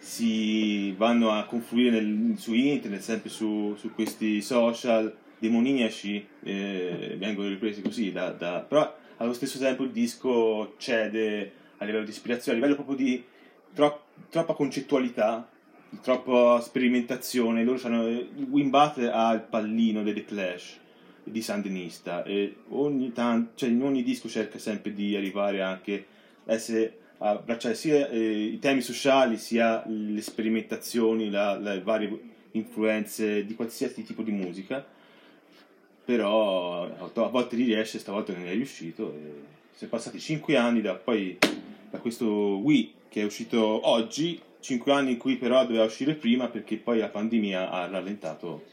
si 0.00 0.92
vanno 0.96 1.30
a 1.30 1.44
confluire 1.44 2.00
nel- 2.00 2.34
su 2.36 2.52
internet, 2.52 3.00
sempre 3.00 3.30
su, 3.30 3.76
su 3.78 3.92
questi 3.94 4.42
social 4.42 5.14
demoniaci, 5.38 6.26
eh, 6.42 7.14
vengono 7.16 7.48
ripresi 7.48 7.80
così, 7.80 8.10
da, 8.10 8.30
da- 8.30 8.58
però 8.68 8.92
allo 9.18 9.32
stesso 9.32 9.58
tempo 9.58 9.84
il 9.84 9.90
disco 9.90 10.74
cede 10.78 11.52
a 11.78 11.84
livello 11.84 12.04
di 12.04 12.10
ispirazione, 12.10 12.58
a 12.58 12.60
livello 12.60 12.82
proprio 12.82 12.96
di 12.96 13.24
tro- 13.72 14.04
troppa 14.30 14.54
concettualità, 14.54 15.48
di 15.88 15.98
troppa 16.00 16.60
sperimentazione. 16.60 17.64
Loro 17.64 17.80
hanno, 17.84 18.04
Wim 18.50 18.70
Butler 18.70 19.12
ha 19.12 19.32
il 19.32 19.40
pallino 19.40 20.02
delle 20.02 20.24
Clash 20.24 20.78
di 21.22 21.42
Sandinista 21.42 22.24
e 22.24 22.56
ogni, 22.70 23.12
tanto, 23.12 23.52
cioè 23.56 23.68
in 23.68 23.82
ogni 23.82 24.02
disco 24.02 24.28
cerca 24.28 24.58
sempre 24.58 24.92
di 24.92 25.14
arrivare 25.14 25.60
anche 25.60 26.06
a 26.46 26.52
essere 26.52 26.96
abbracciare 27.18 27.74
sia 27.74 28.08
eh, 28.08 28.44
i 28.44 28.58
temi 28.58 28.80
sociali 28.80 29.36
sia 29.36 29.82
le 29.86 30.22
sperimentazioni, 30.22 31.30
la- 31.30 31.58
le 31.58 31.82
varie 31.82 32.36
influenze 32.52 33.44
di 33.44 33.54
qualsiasi 33.54 34.02
tipo 34.04 34.22
di 34.22 34.30
musica 34.30 34.84
però 36.08 36.84
a 36.84 37.28
volte 37.28 37.54
gli 37.54 37.66
riesce, 37.66 37.98
stavolta 37.98 38.32
non 38.32 38.46
è 38.46 38.52
riuscito. 38.52 39.12
E 39.12 39.42
sono 39.76 39.90
passati 39.90 40.18
5 40.18 40.56
anni 40.56 40.80
da, 40.80 40.94
poi, 40.94 41.36
da 41.90 41.98
questo 41.98 42.26
Wii 42.58 42.94
che 43.08 43.22
è 43.22 43.24
uscito 43.24 43.88
oggi, 43.88 44.40
5 44.60 44.92
anni 44.92 45.12
in 45.12 45.16
cui 45.18 45.36
però 45.36 45.64
doveva 45.64 45.84
uscire 45.84 46.14
prima 46.14 46.48
perché 46.48 46.76
poi 46.76 46.98
la 46.98 47.08
pandemia 47.08 47.70
ha 47.70 47.86
rallentato 47.86 48.64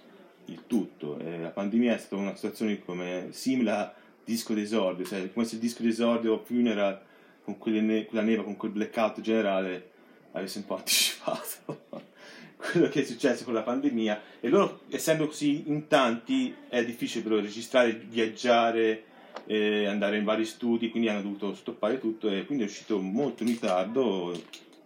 il 0.45 0.63
tutto. 0.68 1.18
E 1.20 1.39
la 1.39 1.49
pandemia 1.49 1.95
è 1.95 1.97
stata 1.97 2.22
una 2.22 2.36
situazione 2.36 2.84
come 2.84 3.30
simile 3.32 3.72
a 3.72 3.93
disco 4.24 4.53
d'esordio, 4.53 5.05
cioè 5.05 5.32
come 5.32 5.45
se 5.45 5.55
il 5.55 5.61
disco 5.61 5.84
d'esordio 5.84 6.41
Funeral 6.43 7.01
con 7.43 7.57
ne- 7.66 8.05
quella 8.05 8.24
neva, 8.24 8.43
con 8.43 8.57
quel 8.57 8.72
blackout 8.72 9.22
generale 9.22 9.91
avesse 10.32 10.57
un 10.57 10.66
po' 10.66 10.76
anticipato 10.78 11.84
quello 12.57 12.89
che 12.89 13.01
è 13.01 13.05
successo 13.05 13.43
con 13.43 13.53
la 13.53 13.61
pandemia 13.61 14.22
e 14.39 14.49
loro 14.49 14.82
essendo 14.89 15.28
così 15.28 15.63
in 15.68 15.88
tanti 15.88 16.53
è 16.68 16.84
difficile 16.84 17.22
per 17.22 17.34
loro 17.34 17.43
registrare, 17.43 17.93
viaggiare, 17.93 19.03
eh, 19.46 19.86
andare 19.86 20.18
in 20.18 20.24
vari 20.24 20.46
studi, 20.46 20.90
quindi 20.90 21.10
hanno 21.10 21.22
dovuto 21.22 21.54
stoppare 21.54 22.00
tutto 22.00 22.30
e 22.30 22.46
quindi 22.46 22.64
è 22.64 22.68
uscito 22.68 23.00
molto 23.00 23.44
in 23.44 23.50
ritardo, 23.50 24.40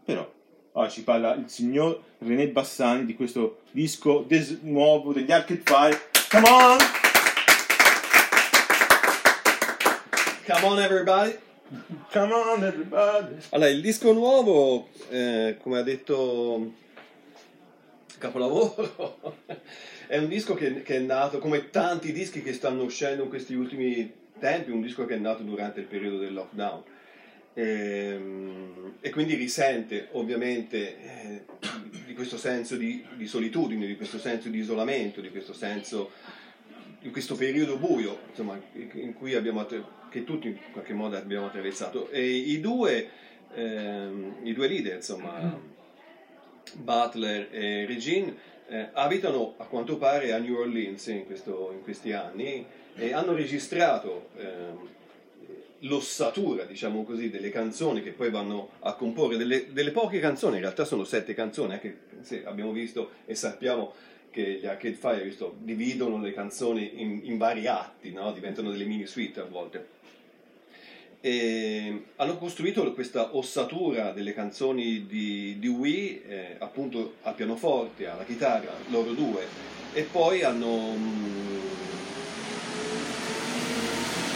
però 0.04 0.30
oggi 0.74 0.92
ci 0.92 1.04
parla 1.04 1.36
il 1.36 1.50
signor 1.50 2.02
René 2.20 2.50
Bassani 2.50 3.06
di 3.06 3.16
questo 3.16 3.62
disco 3.72 4.24
des- 4.28 4.60
nuovo 4.62 5.14
degli 5.14 5.32
Arcade 5.32 5.62
Fire. 5.64 6.02
Come 6.30 6.50
on! 6.50 6.78
Come 10.46 10.66
on 10.66 10.80
everybody! 10.80 11.38
Come 12.12 12.34
on 12.34 12.64
everybody! 12.64 13.36
Allora, 13.50 13.70
il 13.70 13.82
disco 13.82 14.12
nuovo, 14.12 14.90
eh, 15.10 15.58
come 15.62 15.78
ha 15.78 15.84
detto 15.84 16.74
Capolavoro, 18.18 19.38
è 20.08 20.18
un 20.18 20.28
disco 20.28 20.56
che, 20.56 20.82
che 20.82 20.96
è 20.96 21.00
nato, 21.00 21.38
come 21.40 21.70
tanti 21.70 22.12
dischi 22.12 22.42
che 22.42 22.54
stanno 22.54 22.84
uscendo 22.84 23.24
in 23.24 23.30
questi 23.30 23.54
ultimi 23.54 24.12
tempi, 24.40 24.72
un 24.72 24.82
disco 24.82 25.06
che 25.06 25.16
è 25.16 25.20
nato 25.20 25.44
durante 25.44 25.82
il 25.82 25.86
periodo 25.86 26.18
del 26.18 26.34
lockdown. 26.34 26.84
Ehm, 27.54 28.80
E, 29.02 29.12
quindi 29.12 29.36
risente 29.36 30.10
ovviamente 30.12 30.98
eh, 31.00 31.46
di 32.06 32.14
questo 32.14 32.38
senso 32.38 32.76
di, 32.76 33.06
di 33.16 33.28
solitudine, 33.28 33.88
di 33.88 33.96
questo 33.96 34.20
senso 34.20 34.50
di 34.50 34.58
isolamento, 34.58 35.22
di 35.22 35.30
questo 35.30 35.54
senso, 35.54 36.12
di 37.00 37.10
questo 37.10 37.36
periodo 37.36 37.78
buio, 37.78 38.20
insomma, 38.30 38.60
in 38.74 39.14
cui 39.14 39.36
abbiamo, 39.36 39.66
che 40.10 40.24
tutti 40.26 40.48
in 40.48 40.58
qualche 40.74 40.94
modo 40.94 41.16
abbiamo 41.16 41.46
attraversato. 41.46 42.10
E 42.10 42.26
i 42.26 42.60
due, 42.60 43.10
ehm, 43.56 44.40
i 44.44 44.54
due 44.54 44.68
leader, 44.68 44.96
insomma, 44.96 45.58
Butler 46.74 47.48
e 47.52 47.86
Regine, 47.86 48.36
eh, 48.70 48.90
abitano 48.94 49.56
a 49.58 49.66
quanto 49.66 49.98
pare 49.98 50.32
a 50.32 50.38
New 50.38 50.58
Orleans 50.58 51.08
in, 51.08 51.26
questo- 51.26 51.72
in 51.74 51.82
questi 51.84 52.12
anni 52.12 52.66
e 52.96 53.14
hanno 53.14 53.34
registrato 53.34 54.30
ehm, 54.38 54.88
l'ossatura, 55.80 56.64
diciamo 56.66 57.04
così, 57.04 57.30
delle 57.30 57.50
canzoni 57.50 58.04
che 58.04 58.12
poi 58.12 58.30
vanno 58.30 58.72
a 58.80 58.94
comporre, 58.94 59.38
delle, 59.38 59.72
delle 59.72 59.92
poche 59.92 60.20
canzoni, 60.20 60.56
in 60.56 60.62
realtà 60.62 60.84
sono 60.86 61.04
sette 61.04 61.34
canzoni, 61.34 61.74
anche 61.74 62.00
se 62.22 62.44
abbiamo 62.46 62.72
visto 62.72 63.12
e 63.26 63.36
sappiamo 63.36 63.94
che 64.30 64.60
gli 64.62 64.66
Arcade 64.66 64.96
Fire 64.96 65.24
visto, 65.24 65.56
dividono 65.60 66.20
le 66.22 66.34
canzoni 66.34 67.02
in, 67.02 67.22
in 67.24 67.38
vari 67.38 67.68
atti, 67.68 68.12
no? 68.12 68.32
diventano 68.32 68.72
delle 68.72 68.86
mini 68.86 69.06
suite 69.06 69.40
a 69.40 69.46
volte. 69.46 69.98
E 71.22 72.06
hanno 72.16 72.38
costruito 72.38 72.94
questa 72.94 73.36
ossatura 73.36 74.12
delle 74.12 74.34
canzoni 74.34 75.06
di, 75.06 75.58
di 75.60 75.68
Wii, 75.68 76.22
eh, 76.28 76.56
appunto 76.60 77.16
al 77.24 77.36
pianoforte, 77.36 78.08
alla 78.08 78.24
chitarra, 78.24 78.72
loro 78.90 79.12
due, 79.12 79.46
e 79.94 80.04
poi 80.04 80.44
hanno 80.44 80.94
mm, 80.96 81.60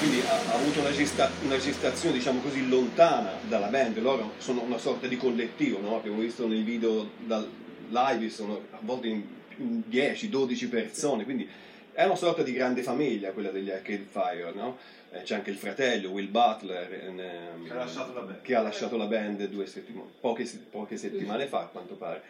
quindi 0.04 0.20
ha, 0.28 0.52
ha 0.52 0.56
avuto 0.56 0.82
una, 0.82 0.90
registra- 0.90 1.32
una 1.44 1.56
registrazione 1.56 2.18
diciamo 2.18 2.42
così 2.42 2.68
lontana 2.68 3.32
dalla 3.48 3.68
band, 3.68 4.00
loro 4.00 4.34
sono 4.38 4.62
una 4.62 4.78
sorta 4.78 5.08
di 5.08 5.16
collettivo, 5.16 5.80
no? 5.80 5.96
abbiamo 5.96 6.20
visto 6.20 6.46
nei 6.46 6.64
video 6.64 7.12
dal 7.26 7.50
live, 7.88 8.30
sono 8.30 8.60
a 8.72 8.80
volte 8.82 9.08
in 9.08 9.84
10-12 9.90 10.70
persone, 10.70 11.24
quindi 11.24 11.48
è 11.94 12.04
una 12.04 12.16
sorta 12.16 12.44
di 12.44 12.52
grande 12.52 12.82
famiglia 12.84 13.32
quella 13.32 13.50
degli 13.50 13.70
Arcade 13.70 14.06
Fire, 14.10 14.52
no? 14.54 14.78
Eh, 15.12 15.22
c'è 15.24 15.36
anche 15.36 15.52
il 15.52 15.58
fratello 15.58 16.10
Will 16.10 16.30
Butler 16.30 16.92
ehm, 16.92 17.66
Che 17.66 17.72
ha 17.72 17.76
lasciato 17.76 18.14
la 18.14 18.22
band. 18.22 18.42
che 18.42 18.56
ha 18.56 18.62
lasciato 18.62 18.98
la 18.98 19.06
band 19.06 19.48
due 19.48 19.66
settima- 19.68 20.04
poche, 20.20 20.50
poche 20.72 20.98
settimane 20.98 21.46
fa 21.48 21.60
a 21.60 21.66
quanto 21.68 21.96
pare. 21.96 22.22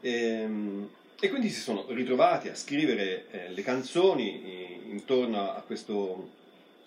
Ehm, 0.00 0.88
e 1.20 1.28
quindi 1.28 1.50
si 1.50 1.60
sono 1.60 1.84
ritrovati 1.90 2.48
a 2.48 2.54
scrivere 2.54 3.26
eh, 3.30 3.48
le 3.50 3.62
canzoni 3.62 4.42
eh, 4.44 4.80
intorno 4.90 5.52
a, 5.54 5.62
questo, 5.64 6.30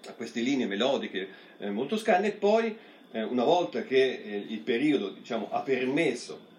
a 0.08 0.12
queste 0.14 0.42
linee 0.42 0.66
melodiche 0.66 1.28
eh, 1.60 1.70
molto 1.70 1.96
scanne 1.98 2.28
e 2.28 2.32
poi 2.32 2.76
eh, 3.12 3.24
una 3.24 3.44
volta 3.46 3.84
che 3.84 4.22
eh, 4.26 4.46
il 4.50 4.60
periodo 4.60 5.10
diciamo, 5.10 5.50
ha 5.52 5.62
permesso 5.62 6.54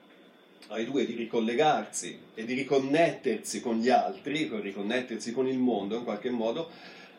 ai 0.69 0.85
due 0.85 1.07
di 1.07 1.15
ricollegarsi 1.15 2.19
e 2.35 2.45
di 2.45 2.55
riconnettersi 2.55 3.61
con 3.61 3.79
gli 3.79 3.89
altri, 3.89 4.49
con 4.49 4.61
riconnettersi 4.61 5.33
con 5.33 5.47
il 5.47 5.59
mondo 5.59 5.97
in 5.97 6.05
qualche 6.05 6.31
modo, 6.31 6.71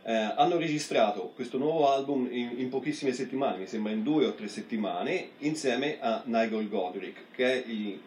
eh, 0.03 0.13
hanno 0.13 0.57
registrato 0.57 1.31
questo 1.35 1.57
nuovo 1.57 1.91
album 1.91 2.27
in, 2.31 2.53
in 2.57 2.69
pochissime 2.69 3.11
settimane, 3.11 3.57
mi 3.57 3.67
sembra 3.67 3.91
in 3.91 4.03
due 4.03 4.25
o 4.25 4.33
tre 4.33 4.47
settimane, 4.47 5.31
insieme 5.39 5.97
a 5.99 6.21
Nigel 6.25 6.69
Godrich, 6.69 7.17
che 7.35 7.63
è 7.63 7.69
il 7.69 7.99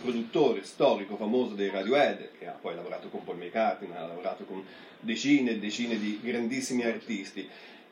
produttore 0.00 0.62
storico 0.64 1.16
famoso 1.16 1.54
dei 1.54 1.70
Radiohead, 1.70 2.30
che 2.38 2.46
ha 2.46 2.52
poi 2.52 2.74
lavorato 2.74 3.08
con 3.08 3.24
Paul 3.24 3.38
McCartney, 3.38 3.90
ha 3.96 4.06
lavorato 4.06 4.44
con 4.44 4.64
decine 5.00 5.52
e 5.52 5.58
decine 5.58 5.98
di 5.98 6.20
grandissimi 6.22 6.84
artisti. 6.84 7.48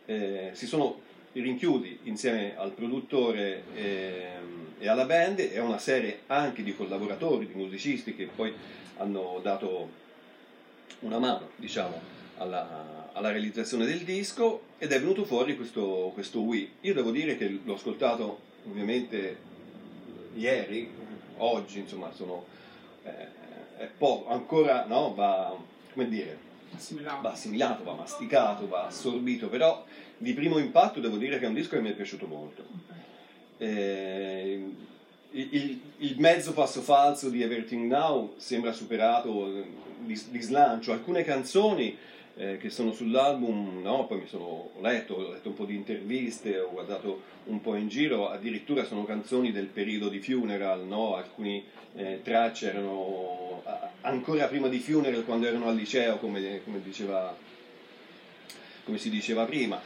Eh, 0.07 0.51
si 0.53 0.67
sono 0.67 1.01
rinchiudi 1.33 2.01
insieme 2.05 2.57
al 2.57 2.73
produttore 2.73 3.65
ehm, 3.75 4.67
e 4.79 4.89
alla 4.89 5.05
band 5.05 5.41
e 5.41 5.59
a 5.59 5.63
una 5.63 5.79
serie 5.79 6.21
anche 6.27 6.63
di 6.63 6.75
collaboratori, 6.75 7.47
di 7.47 7.55
musicisti 7.55 8.15
che 8.15 8.29
poi 8.35 8.53
hanno 8.99 9.41
dato 9.43 9.91
una 11.01 11.19
mano, 11.19 11.51
diciamo, 11.57 12.01
alla, 12.39 13.11
alla 13.13 13.31
realizzazione 13.31 13.87
del 13.87 14.01
disco 14.01 14.63
ed 14.79 14.93
è 14.93 15.01
venuto 15.01 15.25
fuori 15.25 15.57
questo, 15.57 16.11
questo 16.15 16.41
Wii. 16.41 16.73
Io 16.83 16.95
devo 16.95 17.11
dire 17.11 17.37
che 17.37 17.61
l'ho 17.63 17.75
ascoltato 17.75 18.41
ovviamente 18.69 19.37
ieri, 20.35 20.91
oggi, 21.37 21.79
insomma, 21.81 22.13
sono 22.13 22.45
eh, 23.05 23.37
è 23.79 23.89
poco, 23.97 24.31
ancora 24.31 24.85
no, 24.87 25.15
va, 25.15 25.57
come 25.93 26.09
dire, 26.09 26.47
Assimilato. 26.75 27.23
va 27.23 27.31
assimilato, 27.33 27.85
va 27.85 27.95
masticato, 27.95 28.69
va 28.69 28.87
assorbito, 28.87 29.49
però 29.49 29.85
di 30.19 30.35
primo 30.35 30.59
impatto 30.59 31.01
devo 31.01 31.17
dire 31.17 31.39
che 31.39 31.45
è 31.45 31.49
un 31.49 31.55
disco 31.55 31.77
che 31.77 31.83
mi 31.83 31.91
è 31.91 31.95
piaciuto 31.95 32.27
molto. 32.27 32.65
Eh, 33.59 34.63
il, 35.33 35.81
il- 35.99 36.19
mezzo 36.19 36.53
passo 36.53 36.81
falso 36.81 37.29
di 37.29 37.43
Everything 37.43 37.91
Now 37.91 38.35
sembra 38.37 38.73
superato 38.73 39.47
eh, 39.47 39.65
di, 40.01 40.21
di 40.31 40.41
slancio. 40.41 40.93
Alcune 40.93 41.23
canzoni 41.23 41.97
eh, 42.37 42.57
che 42.59 42.71
sono 42.71 42.93
sull'album, 42.93 43.83
no, 43.83 44.07
poi 44.07 44.21
mi 44.21 44.27
sono 44.27 44.71
letto, 44.81 45.15
ho 45.15 45.33
letto 45.33 45.49
un 45.49 45.55
po' 45.55 45.65
di 45.65 45.75
interviste, 45.75 46.59
ho 46.59 46.71
guardato 46.71 47.23
un 47.47 47.61
po' 47.61 47.75
in 47.75 47.89
giro, 47.89 48.31
addirittura 48.31 48.85
sono 48.85 49.05
canzoni 49.05 49.53
del 49.53 49.67
periodo 49.67 50.09
di 50.09 50.21
Funeral, 50.21 50.85
no? 50.87 51.17
alcune 51.17 51.65
tracce 52.23 52.69
erano 52.69 53.63
ancora 54.03 54.47
prima 54.47 54.69
di 54.69 54.79
Funeral 54.79 55.25
quando 55.25 55.47
erano 55.49 55.69
al 55.69 55.75
liceo, 55.75 56.19
come, 56.19 56.61
come 56.63 56.81
diceva 56.81 57.35
come 58.89 58.99
si 58.99 59.11
diceva 59.11 59.45
prima. 59.45 59.79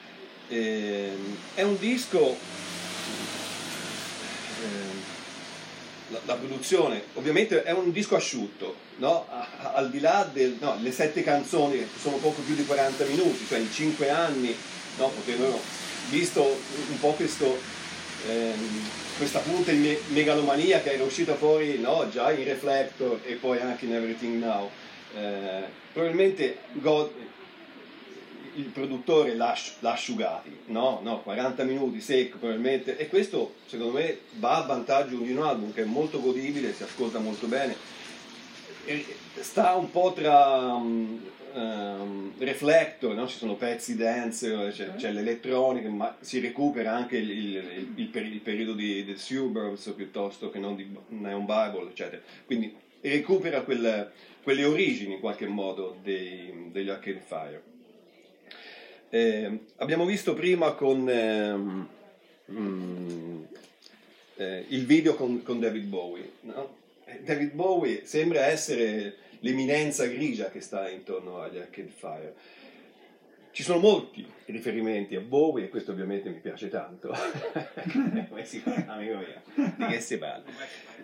Ehm, 0.48 1.36
è 1.54 1.62
un 1.62 1.76
disco, 1.76 2.36
la, 6.12 6.20
la 6.26 6.34
produzione, 6.34 7.02
ovviamente 7.14 7.62
è 7.62 7.72
un 7.72 7.90
disco 7.90 8.14
asciutto, 8.14 8.76
no? 8.96 9.26
Al 9.74 9.90
di 9.90 10.00
là 10.00 10.28
delle 10.30 10.92
sette 10.92 11.22
canzoni 11.22 11.78
che 11.78 11.88
sono 12.00 12.16
poco 12.16 12.42
più 12.42 12.54
di 12.54 12.64
40 12.64 13.04
minuti, 13.06 13.46
cioè 13.48 13.58
in 13.58 13.72
5 13.72 14.10
anni, 14.10 14.54
no? 14.98 15.08
potevano, 15.08 15.58
visto 16.10 16.42
un 16.42 17.00
po' 17.00 17.12
questo, 17.12 17.58
ehm, 18.28 18.88
questa 19.16 19.40
punta 19.40 19.70
di 19.70 19.78
me- 19.78 19.98
megalomania 20.08 20.80
che 20.80 20.92
era 20.92 21.02
uscita 21.02 21.34
fuori 21.34 21.78
no? 21.78 22.08
già 22.10 22.30
in 22.30 22.44
Reflector 22.44 23.20
e 23.24 23.34
poi 23.34 23.60
anche 23.60 23.86
in 23.86 23.94
Everything 23.94 24.42
Now, 24.42 24.70
eh, 25.16 25.62
probabilmente 25.92 26.58
God, 26.72 27.10
il 28.54 28.64
produttore 28.66 29.34
l'ha, 29.34 29.56
l'ha 29.80 29.92
asciugati, 29.92 30.56
no? 30.66 31.00
no, 31.02 31.20
40 31.22 31.64
minuti 31.64 32.00
secco 32.00 32.38
probabilmente, 32.38 32.96
e 32.96 33.08
questo 33.08 33.54
secondo 33.66 33.92
me 33.92 34.18
va 34.38 34.56
a 34.62 34.66
vantaggio 34.66 35.16
di 35.16 35.32
un 35.32 35.42
album 35.42 35.72
che 35.72 35.82
è 35.82 35.86
molto 35.86 36.20
godibile, 36.20 36.72
si 36.74 36.82
ascolta 36.82 37.18
molto 37.18 37.46
bene, 37.46 37.74
E 38.84 39.04
sta 39.40 39.74
un 39.74 39.90
po' 39.90 40.12
tra 40.12 40.74
um, 40.74 41.20
Reflector, 42.38 43.14
no? 43.14 43.26
ci 43.28 43.36
sono 43.36 43.54
pezzi 43.54 43.96
dance, 43.96 44.70
c'è, 44.72 44.94
c'è 44.96 45.10
l'elettronica, 45.12 45.88
ma 45.88 46.16
si 46.20 46.40
recupera 46.40 46.92
anche 46.94 47.16
il, 47.18 47.30
il- 47.30 47.92
il 47.94 48.10
il 48.16 48.40
periodo 48.40 48.72
di, 48.74 49.04
del 49.04 49.18
Suburbs 49.18 49.92
piuttosto 49.94 50.50
che 50.50 50.58
non 50.58 50.74
di 50.76 50.92
Neon 51.08 51.44
Bible, 51.44 51.90
eccetera. 51.90 52.20
Quindi 52.46 52.74
recupera 53.00 53.62
quel- 53.62 54.10
quelle 54.42 54.64
origini 54.64 55.14
in 55.14 55.20
qualche 55.20 55.46
modo 55.46 55.96
dei- 56.02 56.70
degli 56.72 56.88
Arcade 56.88 57.22
Fire. 57.24 57.62
Eh, 59.14 59.58
abbiamo 59.76 60.06
visto 60.06 60.32
prima 60.32 60.72
con 60.72 61.06
ehm, 61.06 61.88
mm, 62.50 63.42
eh, 64.36 64.64
il 64.68 64.86
video 64.86 65.16
con, 65.16 65.42
con 65.42 65.60
David 65.60 65.84
Bowie. 65.84 66.30
no? 66.40 66.76
Eh, 67.04 67.20
David 67.20 67.52
Bowie 67.52 68.06
sembra 68.06 68.46
essere 68.46 69.16
l'eminenza 69.40 70.06
grigia 70.06 70.48
che 70.48 70.62
sta 70.62 70.88
intorno 70.88 71.42
agli 71.42 71.58
Arcade 71.58 71.92
Fire. 71.94 72.34
Ci 73.50 73.62
sono 73.62 73.80
molti 73.80 74.26
riferimenti 74.46 75.14
a 75.14 75.20
Bowie 75.20 75.66
e 75.66 75.68
questo 75.68 75.92
ovviamente 75.92 76.30
mi 76.30 76.40
piace 76.40 76.70
tanto. 76.70 77.12
Come 78.30 78.46
si 78.46 78.60
fa, 78.60 78.82
amico 78.86 79.18
mio? 79.18 79.66
Di 79.76 79.86
che 79.88 80.00
si 80.00 80.16
parla? 80.16 80.44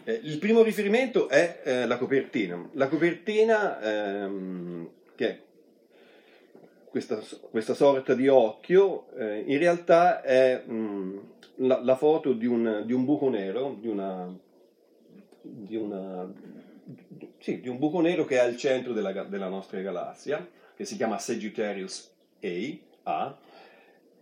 Eh, 0.04 0.18
il 0.22 0.38
primo 0.38 0.62
riferimento 0.62 1.28
è 1.28 1.60
eh, 1.62 1.86
la 1.86 1.98
copertina. 1.98 2.70
La 2.72 2.88
copertina 2.88 3.82
ehm, 3.82 4.88
che 5.14 5.28
è 5.28 5.40
questa, 6.90 7.20
questa 7.50 7.74
sorta 7.74 8.14
di 8.14 8.28
occhio, 8.28 9.10
eh, 9.16 9.44
in 9.46 9.58
realtà 9.58 10.22
è 10.22 10.62
mh, 10.64 11.20
la, 11.56 11.80
la 11.82 11.96
foto 11.96 12.32
di 12.32 12.46
un, 12.46 12.82
di 12.84 12.92
un 12.92 13.04
buco 13.04 13.28
nero, 13.28 13.76
di 13.78 13.88
una, 13.88 14.34
di, 15.40 15.76
una, 15.76 16.32
sì, 17.38 17.60
di 17.60 17.68
un 17.68 17.78
buco 17.78 18.00
nero 18.00 18.24
che 18.24 18.36
è 18.36 18.38
al 18.38 18.56
centro 18.56 18.92
della, 18.92 19.12
della 19.24 19.48
nostra 19.48 19.80
galassia, 19.80 20.46
che 20.74 20.84
si 20.84 20.96
chiama 20.96 21.18
Sagittarius 21.18 22.10
A, 22.42 22.78
A 23.02 23.38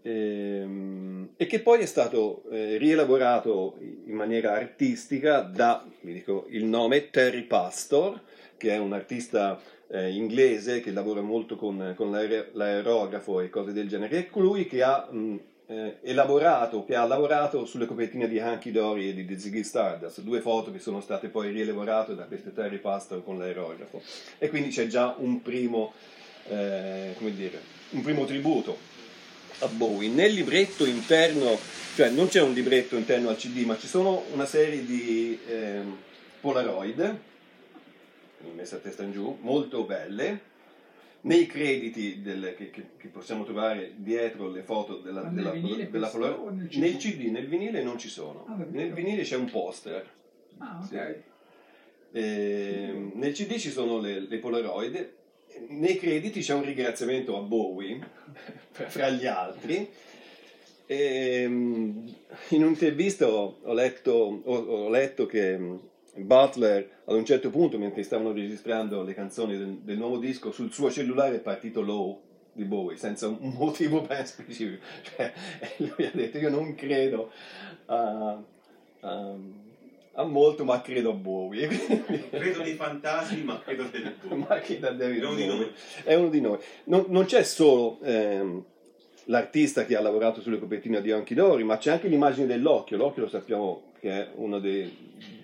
ehm, 0.03 1.31
e 1.37 1.47
che 1.47 1.61
poi 1.61 1.81
è 1.81 1.87
stato 1.87 2.45
eh, 2.51 2.77
rielaborato 2.79 3.77
in 3.81 4.15
maniera 4.15 4.53
artistica 4.53 5.41
da, 5.41 5.85
vi 6.01 6.13
dico 6.13 6.47
il 6.51 6.65
nome, 6.65 7.11
Terry 7.11 7.43
Pastor, 7.43 8.21
che 8.57 8.71
è 8.71 8.79
un 8.79 8.93
artista 8.93 9.61
eh, 9.89 10.11
inglese 10.11 10.81
che 10.81 10.91
lavora 10.91 11.21
molto 11.21 11.57
con, 11.57 11.95
con 11.97 12.11
l'aere- 12.11 12.51
l'aerografo 12.53 13.41
e 13.41 13.51
cose 13.51 13.73
del 13.73 13.89
genere. 13.89 14.19
È 14.19 14.27
colui 14.29 14.67
che 14.67 14.83
ha 14.83 15.07
mh, 15.11 15.37
eh, 15.67 15.99
elaborato, 16.03 16.85
che 16.85 16.95
ha 16.95 17.05
lavorato 17.05 17.65
sulle 17.65 17.87
copertine 17.87 18.29
di 18.29 18.39
Hanky 18.39 18.71
Dory 18.71 19.09
e 19.09 19.15
di 19.15 19.25
The 19.25 19.39
Ziggy 19.39 19.65
Stardust, 19.65 20.21
due 20.21 20.41
foto 20.41 20.71
che 20.73 20.79
sono 20.79 21.01
state 21.01 21.29
poi 21.29 21.51
rielaborate 21.51 22.15
da 22.15 22.25
questo 22.25 22.51
Terry 22.51 22.79
Pastor 22.79 23.25
con 23.25 23.39
l'aerografo. 23.39 24.01
E 24.39 24.49
quindi 24.49 24.71
c'è 24.71 24.87
già 24.87 25.15
un 25.19 25.43
primo, 25.43 25.93
eh, 26.49 27.15
come 27.17 27.35
dire, 27.35 27.61
un 27.91 28.03
primo 28.03 28.25
tributo 28.25 28.77
a 29.61 29.67
Bowie. 29.69 30.09
Nel 30.09 30.33
libretto 30.33 30.85
interno, 30.85 31.59
cioè 31.95 32.11
non 32.11 32.29
c'è 32.29 32.43
un 32.43 32.53
libretto 32.53 32.97
interno 32.97 33.31
al 33.31 33.37
CD, 33.37 33.65
ma 33.65 33.77
ci 33.77 33.87
sono 33.87 34.25
una 34.33 34.47
serie 34.47 34.85
di 34.85 35.39
ehm, 35.49 35.97
Polaroid, 36.41 37.19
messe 38.55 38.77
a 38.77 38.79
testa 38.79 39.03
in 39.03 39.13
giù, 39.13 39.37
molto 39.41 39.85
belle. 39.85 40.55
Nei 41.23 41.47
crediti 41.47 42.23
del- 42.23 42.55
che, 42.57 42.71
che- 42.71 42.91
che 42.97 43.09
possiamo 43.09 43.43
trovare 43.45 43.93
dietro 43.97 44.49
le 44.49 44.63
foto 44.63 44.99
della, 44.99 45.23
Ma 45.23 45.29
nel 45.29 45.35
della, 45.37 45.51
vinile 45.51 45.91
della 45.91 46.11
o 46.41 46.51
nel 46.51 46.69
CD? 46.69 46.79
nel 46.79 46.97
CD, 46.97 47.21
nel 47.31 47.49
vinile 47.49 47.83
non 47.83 47.99
ci 47.99 48.09
sono. 48.09 48.47
Ah, 48.49 48.57
nel 48.71 48.93
vinile 48.93 49.23
c'è 49.23 49.35
un 49.37 49.51
poster. 49.51 50.09
Ah, 50.59 50.79
ok. 50.83 50.89
Sì. 50.89 52.19
Ehm, 52.19 53.13
nel 53.15 53.33
CD 53.33 53.57
ci 53.57 53.71
sono 53.71 53.99
le, 53.99 54.21
le 54.21 54.39
Polaroid, 54.39 55.13
nei 55.69 55.97
crediti 55.97 56.41
c'è 56.41 56.55
un 56.55 56.65
ringraziamento 56.65 57.37
a 57.37 57.41
Bowie, 57.41 57.99
fra 58.71 59.09
gli 59.11 59.27
altri. 59.27 59.91
Ehm, 60.87 62.15
in 62.51 62.63
un'intervista 62.63 63.29
ho, 63.29 63.73
letto, 63.73 64.13
ho- 64.45 64.65
ho 64.65 64.89
letto 64.89 65.27
che 65.27 65.59
Butler 66.17 66.89
ad 67.05 67.15
un 67.15 67.25
certo 67.25 67.51
punto, 67.51 67.79
mentre 67.79 68.03
stavano 68.03 68.33
registrando 68.33 69.03
le 69.03 69.15
canzoni 69.15 69.57
del, 69.57 69.79
del 69.83 69.97
nuovo 69.99 70.19
disco, 70.19 70.51
sul 70.53 70.73
suo 70.73 70.91
cellulare 70.91 71.37
è 71.37 71.41
partito 71.41 71.81
Low 71.83 72.21
di 72.53 72.65
Bowie, 72.65 72.97
senza 72.97 73.29
un 73.29 73.55
motivo 73.59 74.01
ben 74.03 74.25
specifico. 74.27 74.83
Cioè, 75.03 75.33
lui 75.79 76.07
ha 76.07 76.11
detto, 76.13 76.39
io 76.39 76.51
non 76.51 76.75
credo 76.75 77.31
a, 77.87 78.41
a- 79.01 79.35
a 80.19 80.25
molto, 80.25 80.65
ma 80.65 80.81
credo 80.81 81.11
a 81.11 81.15
Bowie. 81.15 81.69
Credo 82.31 82.63
nei 82.63 82.73
fantasmi, 82.73 83.43
ma 83.43 83.61
credo 83.61 83.85
nelle 83.93 84.15
buone. 84.19 84.47
ma 84.49 84.59
che 84.61 84.79
da 84.79 84.91
David 84.93 85.23
È 85.23 85.27
uno 85.27 85.35
di 85.37 85.45
Bowie. 85.45 85.57
noi. 85.59 85.73
È 86.05 86.15
uno 86.15 86.29
di 86.31 86.41
noi. 86.41 86.59
Non, 86.85 87.05
non 87.09 87.27
c'è 87.27 87.43
solo 87.43 87.99
ehm, 88.03 88.65
l'artista 89.25 89.85
che 89.85 89.95
ha 89.95 90.01
lavorato 90.01 90.41
sulle 90.41 90.59
copertine 90.59 91.03
di 91.03 91.11
Anki 91.13 91.35
Dory, 91.35 91.65
ma 91.65 91.77
c'è 91.77 91.91
anche 91.91 92.09
l'immagine 92.09 92.47
dell'occhio. 92.47 92.97
L'occhio 92.97 93.25
lo 93.25 93.29
sappiamo 93.29 93.93
che 94.01 94.11
è 94.11 94.29
una 94.37 94.59
dei- 94.59 95.36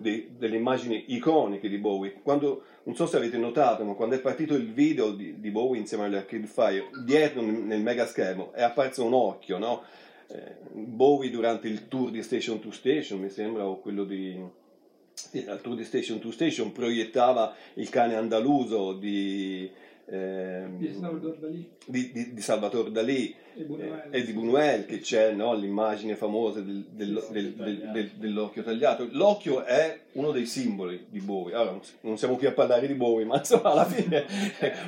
dei- 0.00 0.30
delle 0.36 0.56
immagini 0.56 1.04
iconiche 1.08 1.68
di 1.68 1.78
Bowie. 1.78 2.20
Quando, 2.22 2.62
non 2.84 2.94
so 2.94 3.06
se 3.06 3.16
avete 3.18 3.36
notato, 3.36 3.84
ma 3.84 3.92
quando 3.92 4.14
è 4.14 4.20
partito 4.20 4.54
il 4.54 4.72
video 4.72 5.12
di, 5.12 5.38
di 5.38 5.50
Bowie 5.50 5.78
insieme 5.78 6.04
agli 6.04 6.14
Arcade 6.14 6.46
Fire, 6.46 6.88
dietro 7.04 7.42
nel, 7.42 7.82
mega 7.82 8.06
schermo 8.06 8.52
è 8.52 8.62
apparso 8.62 9.04
un 9.04 9.12
occhio, 9.12 9.58
no? 9.58 9.82
Eh, 10.28 10.56
Bowie 10.72 11.30
durante 11.30 11.68
il 11.68 11.88
tour 11.88 12.10
di 12.10 12.22
Station 12.22 12.60
to 12.60 12.70
Station, 12.70 13.20
mi 13.20 13.30
sembra, 13.30 13.66
o 13.66 13.80
quello 13.80 14.04
di... 14.04 14.58
Sì, 15.12 15.44
al 15.46 15.60
tour 15.60 15.76
di 15.76 15.84
Station 15.84 16.18
to 16.18 16.30
Station 16.30 16.72
proiettava 16.72 17.54
il 17.74 17.90
cane 17.90 18.14
andaluso 18.14 18.94
di, 18.94 19.70
Dalì 21.36 21.70
di, 21.84 22.10
di- 22.12 22.32
di 22.32 22.40
Salvatore 22.40 22.90
Dalì 22.90 23.34
e 23.56 23.62
Buñuel. 23.64 24.02
eh, 24.10 24.18
e 24.18 24.24
di 24.24 24.32
Buñuel 24.32 24.86
che 24.86 25.00
c'è 25.00 25.32
no, 25.32 25.54
l'immagine 25.54 26.14
famosa 26.16 26.60
del- 26.60 26.84
del- 26.90 27.24
del- 27.30 27.52
del- 27.54 27.90
del- 27.92 28.10
dell'occhio 28.14 28.62
tagliato. 28.62 29.08
L'occhio 29.12 29.64
è 29.64 30.00
uno 30.12 30.30
dei 30.32 30.46
simboli 30.46 31.06
di 31.08 31.20
Bowie. 31.20 31.54
Allora, 31.54 31.78
non 32.02 32.18
siamo 32.18 32.36
qui 32.36 32.46
a 32.46 32.52
parlare 32.52 32.86
di 32.86 32.94
Bowie, 32.94 33.24
ma 33.26 33.36
insomma 33.38 33.70
alla 33.72 33.84
fine 33.86 34.24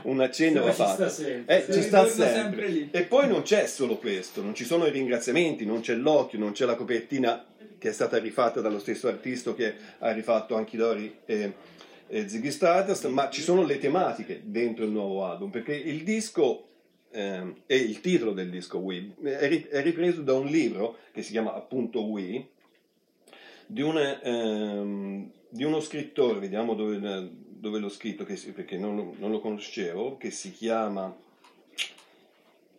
un 0.04 0.20
accenno 0.20 0.62
va 0.64 0.72
fatto. 0.72 0.94
sta 0.94 1.08
sempre. 1.08 1.66
Eh, 1.66 1.72
ci 1.72 1.82
sta 1.82 2.02
ritorna 2.02 2.24
sempre. 2.26 2.40
sempre 2.42 2.68
lì. 2.68 2.88
E 2.92 3.02
poi 3.02 3.28
non 3.28 3.42
c'è 3.42 3.66
solo 3.66 3.96
questo, 3.96 4.42
non 4.42 4.54
ci 4.54 4.64
sono 4.64 4.86
i 4.86 4.90
ringraziamenti, 4.90 5.64
non 5.66 5.80
c'è 5.80 5.94
l'occhio, 5.94 6.38
non 6.38 6.52
c'è 6.52 6.64
la 6.64 6.74
copertina 6.76 7.44
che 7.78 7.88
è 7.88 7.92
stata 7.92 8.16
rifatta 8.18 8.60
dallo 8.60 8.78
stesso 8.78 9.08
artista 9.08 9.52
che 9.54 9.74
ha 9.98 10.12
rifatto 10.12 10.54
anche 10.54 10.76
Dori 10.76 11.12
e, 11.24 11.52
e 12.06 12.28
Ziggy 12.28 12.52
Stardust, 12.52 13.06
ma 13.08 13.28
ci 13.28 13.40
sono 13.42 13.64
le 13.64 13.78
tematiche 13.78 14.40
dentro 14.44 14.84
il 14.84 14.90
nuovo 14.92 15.24
album, 15.24 15.50
perché 15.50 15.74
il 15.74 16.04
disco 16.04 16.68
ehm, 17.12 17.62
e 17.66 17.76
il 17.76 18.00
titolo 18.00 18.32
del 18.32 18.50
disco 18.50 18.78
We 18.78 19.14
è, 19.22 19.48
ri- 19.48 19.66
è 19.68 19.82
ripreso 19.82 20.22
da 20.22 20.34
un 20.34 20.46
libro 20.46 20.98
che 21.12 21.22
si 21.22 21.30
chiama 21.30 21.54
appunto 21.54 22.04
We 22.04 22.48
di, 23.66 23.82
un, 23.82 23.98
ehm, 23.98 25.30
di 25.48 25.64
uno 25.64 25.80
scrittore, 25.80 26.40
vediamo 26.40 26.74
dove, 26.74 26.98
dove 27.48 27.78
l'ho 27.78 27.88
scritto, 27.88 28.24
che 28.24 28.34
perché 28.52 28.76
non, 28.76 29.14
non 29.18 29.30
lo 29.30 29.40
conoscevo, 29.40 30.16
che 30.16 30.30
si 30.30 30.52
chiama 30.52 31.14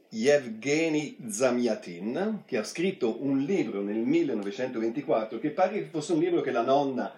Yevgeny 0.09 1.17
Zamiatin, 1.27 2.43
che 2.45 2.57
ha 2.57 2.63
scritto 2.63 3.23
un 3.23 3.39
libro 3.39 3.81
nel 3.81 3.97
1924 3.97 5.39
che 5.39 5.49
pare 5.49 5.85
fosse 5.85 6.13
un 6.13 6.19
libro 6.19 6.41
che 6.41 6.51
la 6.51 6.61
nonna 6.61 7.11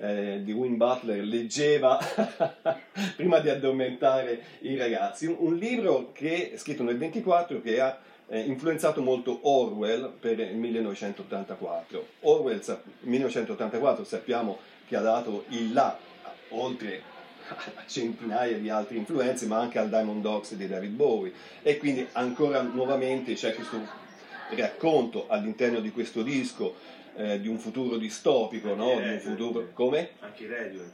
eh, 0.00 0.40
di 0.42 0.52
Win 0.52 0.76
Butler 0.76 1.22
leggeva 1.24 1.98
prima 3.16 3.40
di 3.40 3.48
addormentare 3.48 4.42
i 4.60 4.76
ragazzi. 4.76 5.26
Un, 5.26 5.36
un 5.38 5.56
libro 5.56 6.12
che 6.12 6.54
scritto 6.56 6.82
nel 6.82 6.98
24 6.98 7.60
che 7.60 7.80
ha 7.80 7.98
eh, 8.28 8.40
influenzato 8.40 9.02
molto 9.02 9.40
Orwell 9.42 10.12
per 10.18 10.38
il 10.38 10.56
1984. 10.56 12.06
Orwell, 12.20 12.60
sa- 12.60 12.80
1984, 13.00 14.04
sappiamo 14.04 14.58
che 14.86 14.96
ha 14.96 15.00
dato 15.00 15.44
il 15.48 15.72
là, 15.72 15.98
oltre 16.50 17.02
a 17.48 17.84
centinaia 17.86 18.58
di 18.58 18.68
altre 18.68 18.96
influenze, 18.96 19.46
ma 19.46 19.58
anche 19.58 19.78
al 19.78 19.88
Diamond 19.88 20.22
Dogs 20.22 20.54
di 20.54 20.66
David 20.66 20.92
Bowie. 20.92 21.32
E 21.62 21.78
quindi 21.78 22.06
ancora 22.12 22.60
nuovamente 22.60 23.34
c'è 23.34 23.54
questo 23.54 24.06
racconto 24.50 25.26
all'interno 25.28 25.80
di 25.80 25.90
questo 25.90 26.22
disco 26.22 26.74
eh, 27.18 27.40
di 27.40 27.48
un 27.48 27.58
futuro 27.58 27.96
distopico, 27.96 28.74
no? 28.74 29.00
Di 29.00 29.08
un 29.08 29.18
futuro 29.18 29.70
come? 29.72 30.10
Anche 30.20 30.44
i 30.44 30.46
Radiohead. 30.46 30.90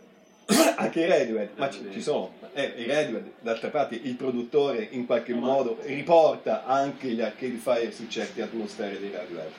Anche 0.76 1.00
i 1.00 1.06
Radiohead, 1.06 1.50
ma 1.56 1.70
ci, 1.70 1.86
ci 1.92 2.00
sono, 2.00 2.32
eh, 2.54 2.72
i 2.76 2.86
Radiohead, 2.86 3.30
d'altra 3.40 3.68
parte 3.68 3.98
il 4.02 4.14
produttore 4.14 4.88
in 4.90 5.06
qualche 5.06 5.34
modo 5.34 5.78
riporta 5.82 6.64
anche 6.64 7.08
gli 7.08 7.20
Arcade 7.20 7.56
Fire 7.56 7.92
su 7.92 8.08
certe 8.08 8.42
atmosfere 8.42 8.98
dei 8.98 9.10
Radiohead. 9.10 9.52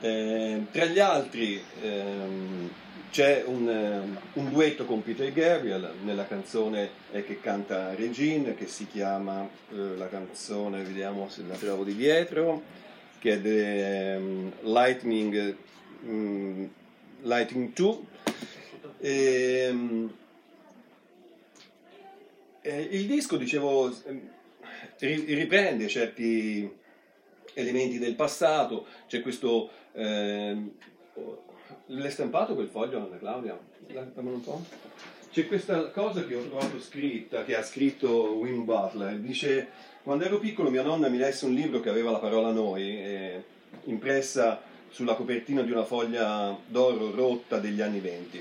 Eh, 0.00 0.66
tra 0.70 0.84
gli 0.84 1.00
altri, 1.00 1.60
ehm, 1.82 2.70
c'è 3.10 3.42
un, 3.44 3.68
ehm, 3.68 4.18
un 4.34 4.50
duetto 4.50 4.84
con 4.84 5.02
Peter 5.02 5.32
Gabriel 5.32 5.94
nella 6.04 6.26
canzone 6.26 6.90
che 7.10 7.40
canta 7.40 7.94
Regine, 7.96 8.54
che 8.54 8.68
si 8.68 8.86
chiama, 8.86 9.42
eh, 9.72 9.96
la 9.96 10.08
canzone, 10.08 10.82
vediamo 10.82 11.28
se 11.28 11.42
la 11.48 11.56
trovo 11.56 11.82
di 11.82 11.96
dietro, 11.96 12.62
che 13.18 13.32
è 13.32 13.40
The 13.40 14.14
ehm, 14.14 14.52
Lightning, 14.62 15.56
mm, 16.04 16.64
Lightning 17.22 17.72
2. 17.72 17.98
Ehm, 19.00 20.12
eh, 22.62 22.80
il 22.90 23.06
disco, 23.06 23.36
dicevo, 23.36 23.94
ri- 24.98 25.34
riprende 25.34 25.88
certi 25.88 26.70
elementi 27.54 27.98
del 27.98 28.14
passato, 28.14 28.86
c'è 29.06 29.20
questo... 29.20 29.70
ehm, 29.92 30.70
L'hai 31.90 32.10
stampato 32.10 32.54
quel 32.54 32.68
foglio, 32.68 32.98
Anna 32.98 33.16
Claudia? 33.16 33.58
Dammelo 34.14 34.36
un 34.36 34.42
po'. 34.42 34.62
C'è 35.30 35.46
questa 35.46 35.90
cosa 35.90 36.26
che 36.26 36.34
ho 36.34 36.42
trovato 36.46 36.78
scritta, 36.80 37.44
che 37.44 37.56
ha 37.56 37.62
scritto 37.62 38.34
Wim 38.34 38.64
Butler. 38.64 39.18
Dice, 39.18 39.68
quando 40.08 40.24
ero 40.24 40.38
piccolo 40.38 40.70
mia 40.70 40.80
nonna 40.80 41.10
mi 41.10 41.18
lesse 41.18 41.44
un 41.44 41.52
libro 41.52 41.80
che 41.80 41.90
aveva 41.90 42.10
la 42.10 42.16
parola 42.16 42.50
noi, 42.50 42.96
eh, 42.96 43.42
impressa 43.84 44.58
sulla 44.88 45.12
copertina 45.12 45.60
di 45.60 45.70
una 45.70 45.84
foglia 45.84 46.58
d'oro 46.66 47.14
rotta 47.14 47.58
degli 47.58 47.82
anni 47.82 48.00
venti. 48.00 48.40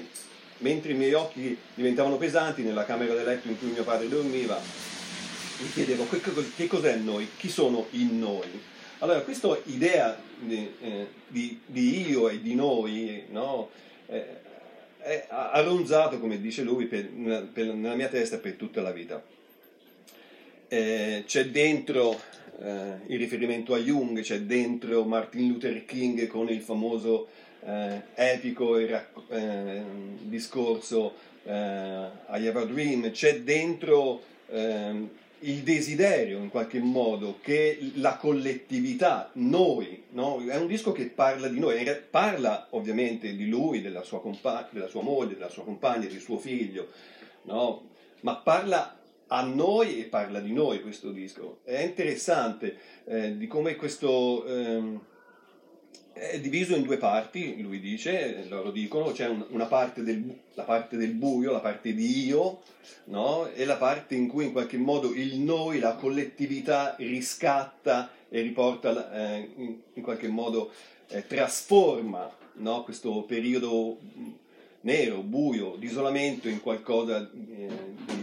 Mentre 0.59 0.93
i 0.93 0.95
miei 0.95 1.11
occhi 1.11 1.57
diventavano 1.74 2.15
pesanti 2.15 2.61
nella 2.61 2.86
camera 2.86 3.13
da 3.13 3.24
letto 3.24 3.49
in 3.49 3.59
cui 3.59 3.68
mio 3.68 3.84
padre 3.84 4.07
dormiva, 4.07 4.57
mi 4.57 5.70
chiedevo 5.74 6.07
che, 6.07 6.22
che 6.55 6.68
cos'è 6.68 6.95
noi, 6.95 7.28
chi 7.36 7.49
sono 7.49 7.88
in 7.89 8.18
noi. 8.18 8.47
Allora, 8.99 9.20
questa 9.20 9.59
idea 9.65 10.18
di, 10.39 10.72
eh, 10.80 11.07
di- 11.28 11.59
di 11.65 12.07
io 12.09 12.30
e 12.30 12.41
di 12.41 12.55
noi, 12.55 13.26
no, 13.32 13.72
eh, 14.05 15.26
ha 15.28 15.61
ronzato, 15.63 16.18
come 16.18 16.39
dice 16.39 16.61
lui, 16.61 16.86
per- 16.86 17.09
per- 17.51 17.74
nella 17.74 17.95
mia 17.95 18.07
testa 18.07 18.38
per 18.38 18.53
tutta 18.53 18.82
la 18.82 18.91
vita. 18.91 19.22
Eh, 20.70 21.24
c'è 21.26 21.45
dentro 21.45 22.20
eh, 22.59 22.99
il 23.05 23.18
riferimento 23.18 23.74
a 23.74 23.78
Jung, 23.78 24.20
c'è 24.20 24.41
dentro 24.41 25.05
Martin 25.05 25.47
Luther 25.47 25.86
King 25.86 26.28
con 26.28 26.49
il 26.49 26.59
famoso 26.59 27.28
eh, 27.63 28.01
epico 28.15 28.78
e 28.78 28.88
racco- 28.88 29.24
eh, 29.30 29.82
discorso 30.24 31.13
eh, 31.45 31.51
I 31.51 32.47
have 32.47 32.59
a 32.59 32.65
dream, 32.65 33.11
c'è 33.11 33.43
dentro 33.43 34.22
ehm, 34.49 35.09
il 35.39 35.59
desiderio 35.59 36.39
in 36.39 36.49
qualche 36.49 36.80
modo 36.80 37.38
che 37.41 37.80
la 37.95 38.18
collettività, 38.18 39.30
noi, 39.36 40.03
no? 40.11 40.43
è 40.45 40.57
un 40.57 40.68
disco 40.68 40.91
che 40.91 41.05
parla 41.05 41.47
di 41.47 41.59
noi, 41.59 41.82
parla 42.09 42.68
ovviamente 42.72 43.34
di 43.38 43.47
lui, 43.47 43.82
della 43.82 44.03
sua, 44.03 44.20
compa- 44.20 44.68
della 44.72 44.88
sua 44.88 45.01
moglie, 45.01 45.36
della 45.36 45.49
sua 45.49 45.63
compagna, 45.63 46.07
di 46.07 46.20
suo 46.20 46.38
figlio, 46.38 46.89
no? 47.43 47.89
ma 48.22 48.36
parla 48.36 48.97
a 49.28 49.43
noi 49.43 49.99
e 49.99 50.03
parla 50.05 50.39
di 50.39 50.53
noi 50.53 50.82
questo 50.82 51.11
disco. 51.11 51.59
È 51.63 51.80
interessante 51.82 52.78
eh, 53.05 53.38
di 53.38 53.47
come 53.47 53.75
questo 53.75 54.45
ehm, 54.45 54.99
è 56.17 56.39
diviso 56.39 56.75
in 56.75 56.84
due 56.84 56.97
parti, 56.97 57.61
lui 57.61 57.80
dice, 57.80 58.45
loro 58.49 58.71
dicono, 58.71 59.11
c'è 59.11 59.28
un- 59.28 59.45
una 59.49 59.65
parte 59.65 60.03
del, 60.03 60.36
la 60.55 60.63
parte 60.63 60.97
del 60.97 61.11
buio, 61.11 61.51
la 61.51 61.59
parte 61.59 61.93
di 61.93 62.25
io, 62.25 62.61
no? 63.05 63.47
e 63.53 63.65
la 63.65 63.78
parte 63.78 64.15
in 64.15 64.28
cui 64.28 64.45
in 64.45 64.51
qualche 64.51 64.78
modo 64.78 65.13
il 65.13 65.38
noi, 65.39 65.80
la 65.80 65.95
collettività 65.95 66.95
riscatta 66.97 68.09
e 68.30 68.41
riporta, 68.41 69.13
eh, 69.13 69.49
in, 69.93 70.01
qualche 70.01 70.28
modo 70.28 70.71
eh, 71.09 71.25
trasforma 71.28 72.30
no? 72.53 72.84
questo 72.84 73.23
periodo 73.23 73.97
mh, 73.99 74.30
nero, 74.82 75.21
buio, 75.21 75.75
di 75.78 75.86
isolamento 75.86 76.49
in 76.49 76.61
qualcosa 76.61 77.19
eh, 77.19 77.65
eh, 77.65 78.16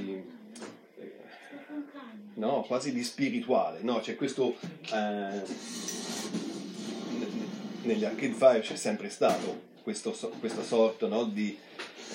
no, 2.35 2.62
quasi 2.62 2.93
di 2.93 3.03
spirituale. 3.03 3.80
No, 3.82 4.01
c'è 4.01 4.16
questo 4.16 4.57
eh, 4.93 5.43
negli 7.82 8.05
Arcade 8.05 8.32
Fire 8.32 8.61
c'è 8.61 8.76
sempre 8.76 9.09
stato 9.11 9.72
questo 9.82 10.12
questa 10.41 10.62
sorta 10.62 11.07
no, 11.07 11.24
di 11.24 11.59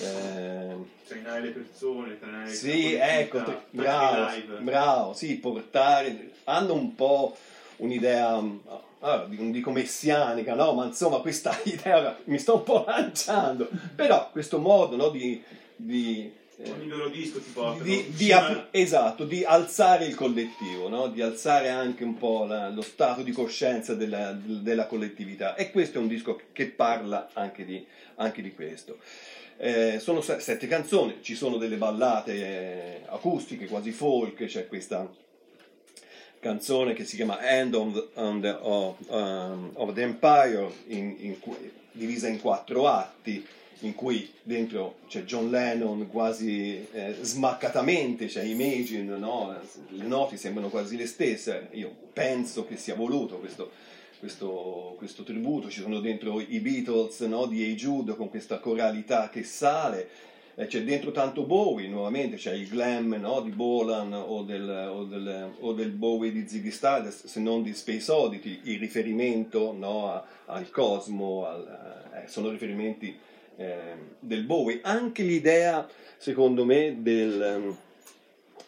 eh, 0.02 0.98
Trainare 1.10 1.40
le 1.40 1.50
persone, 1.50 2.18
trainare 2.18 2.52
sì, 2.52 2.94
ecco, 2.94 3.38
anche 3.38 3.62
bravo, 3.70 4.58
bravo, 4.60 5.12
sì, 5.12 5.36
portare, 5.38 6.30
hanno 6.44 6.74
un 6.74 6.94
po' 6.94 7.36
un'idea, 7.78 8.40
mm, 8.40 8.58
ah, 9.00 9.26
non 9.28 9.50
dico 9.50 9.72
messianica, 9.72 10.54
no, 10.54 10.72
ma 10.72 10.84
insomma 10.84 11.18
questa 11.18 11.58
idea 11.64 12.16
mi 12.24 12.38
sto 12.38 12.56
un 12.56 12.62
po' 12.62 12.84
lanciando, 12.86 13.68
però 13.96 14.30
questo 14.30 14.58
modo 14.58 14.94
no, 14.94 15.08
di, 15.08 15.42
di, 15.74 16.32
Ogni 16.62 16.88
loro 16.88 17.08
disco 17.08 17.40
ti 17.40 17.50
porta 17.52 17.82
di, 17.82 18.12
di 18.14 18.32
ap- 18.32 18.66
esatto, 18.70 19.24
di 19.24 19.44
alzare 19.44 20.04
il 20.04 20.14
collettivo, 20.14 20.88
no? 20.88 21.08
di 21.08 21.22
alzare 21.22 21.68
anche 21.70 22.04
un 22.04 22.18
po' 22.18 22.44
la- 22.44 22.68
lo 22.68 22.82
stato 22.82 23.22
di 23.22 23.32
coscienza 23.32 23.94
della, 23.94 24.32
della 24.38 24.86
collettività. 24.86 25.54
E 25.54 25.70
questo 25.70 25.96
è 25.98 26.00
un 26.00 26.08
disco 26.08 26.38
che 26.52 26.66
parla 26.66 27.30
anche 27.32 27.64
di, 27.64 27.84
anche 28.16 28.42
di 28.42 28.52
questo. 28.52 28.98
Eh, 29.56 29.98
sono 30.00 30.20
se- 30.20 30.40
sette 30.40 30.66
canzoni, 30.66 31.18
ci 31.22 31.34
sono 31.34 31.56
delle 31.56 31.76
ballate 31.76 32.32
eh, 32.34 33.00
acustiche, 33.06 33.66
quasi 33.66 33.90
folk, 33.92 34.44
c'è 34.44 34.66
questa 34.68 35.08
canzone 36.40 36.92
che 36.94 37.04
si 37.04 37.16
chiama 37.16 37.40
End 37.42 37.74
of 37.74 37.92
the, 38.40 38.56
of, 38.60 38.96
um, 39.08 39.70
of 39.74 39.92
the 39.94 40.02
Empire, 40.02 40.70
in- 40.88 41.16
in 41.18 41.36
divisa 41.92 42.28
in 42.28 42.40
quattro 42.40 42.86
atti, 42.86 43.44
in 43.80 43.94
cui 43.94 44.30
dentro 44.42 44.96
c'è 45.08 45.22
John 45.24 45.50
Lennon 45.50 46.08
quasi 46.08 46.86
eh, 46.92 47.16
smaccatamente, 47.20 48.26
c'è 48.26 48.42
Imagine, 48.42 49.16
no? 49.16 49.56
le 49.88 50.04
noti 50.04 50.36
sembrano 50.36 50.68
quasi 50.68 50.96
le 50.96 51.06
stesse, 51.06 51.68
io 51.72 51.94
penso 52.12 52.66
che 52.66 52.76
sia 52.76 52.94
voluto 52.94 53.38
questo, 53.38 53.70
questo, 54.18 54.94
questo 54.98 55.22
tributo, 55.22 55.70
ci 55.70 55.80
sono 55.80 56.00
dentro 56.00 56.40
i 56.40 56.60
Beatles 56.60 57.20
no? 57.20 57.46
di 57.46 57.62
Hey 57.62 57.74
Jude 57.74 58.16
con 58.16 58.28
questa 58.28 58.58
coralità 58.58 59.28
che 59.30 59.42
sale, 59.44 60.08
eh, 60.56 60.66
c'è 60.66 60.82
dentro 60.82 61.10
tanto 61.10 61.44
Bowie, 61.44 61.88
nuovamente 61.88 62.36
c'è 62.36 62.52
il 62.52 62.68
glam 62.68 63.14
no, 63.14 63.40
di 63.40 63.50
Bolan 63.50 64.12
o 64.12 64.42
del, 64.42 64.68
o, 64.92 65.04
del, 65.04 65.52
o 65.60 65.72
del 65.72 65.90
Bowie 65.90 66.32
di 66.32 66.46
Ziggy 66.46 66.70
Stardust, 66.70 67.26
se 67.26 67.40
non 67.40 67.62
di 67.62 67.72
Space 67.72 68.10
Oddity, 68.10 68.60
il 68.64 68.78
riferimento 68.78 69.72
no, 69.72 70.12
a- 70.12 70.24
al 70.46 70.70
cosmo, 70.70 71.46
al- 71.46 72.08
eh, 72.12 72.28
sono 72.28 72.50
riferimenti 72.50 73.16
eh, 73.60 73.94
del 74.18 74.44
Bowie. 74.44 74.80
Anche 74.82 75.22
l'idea, 75.22 75.86
secondo 76.16 76.64
me, 76.64 76.96
del, 77.00 77.42
ehm, 77.42 77.76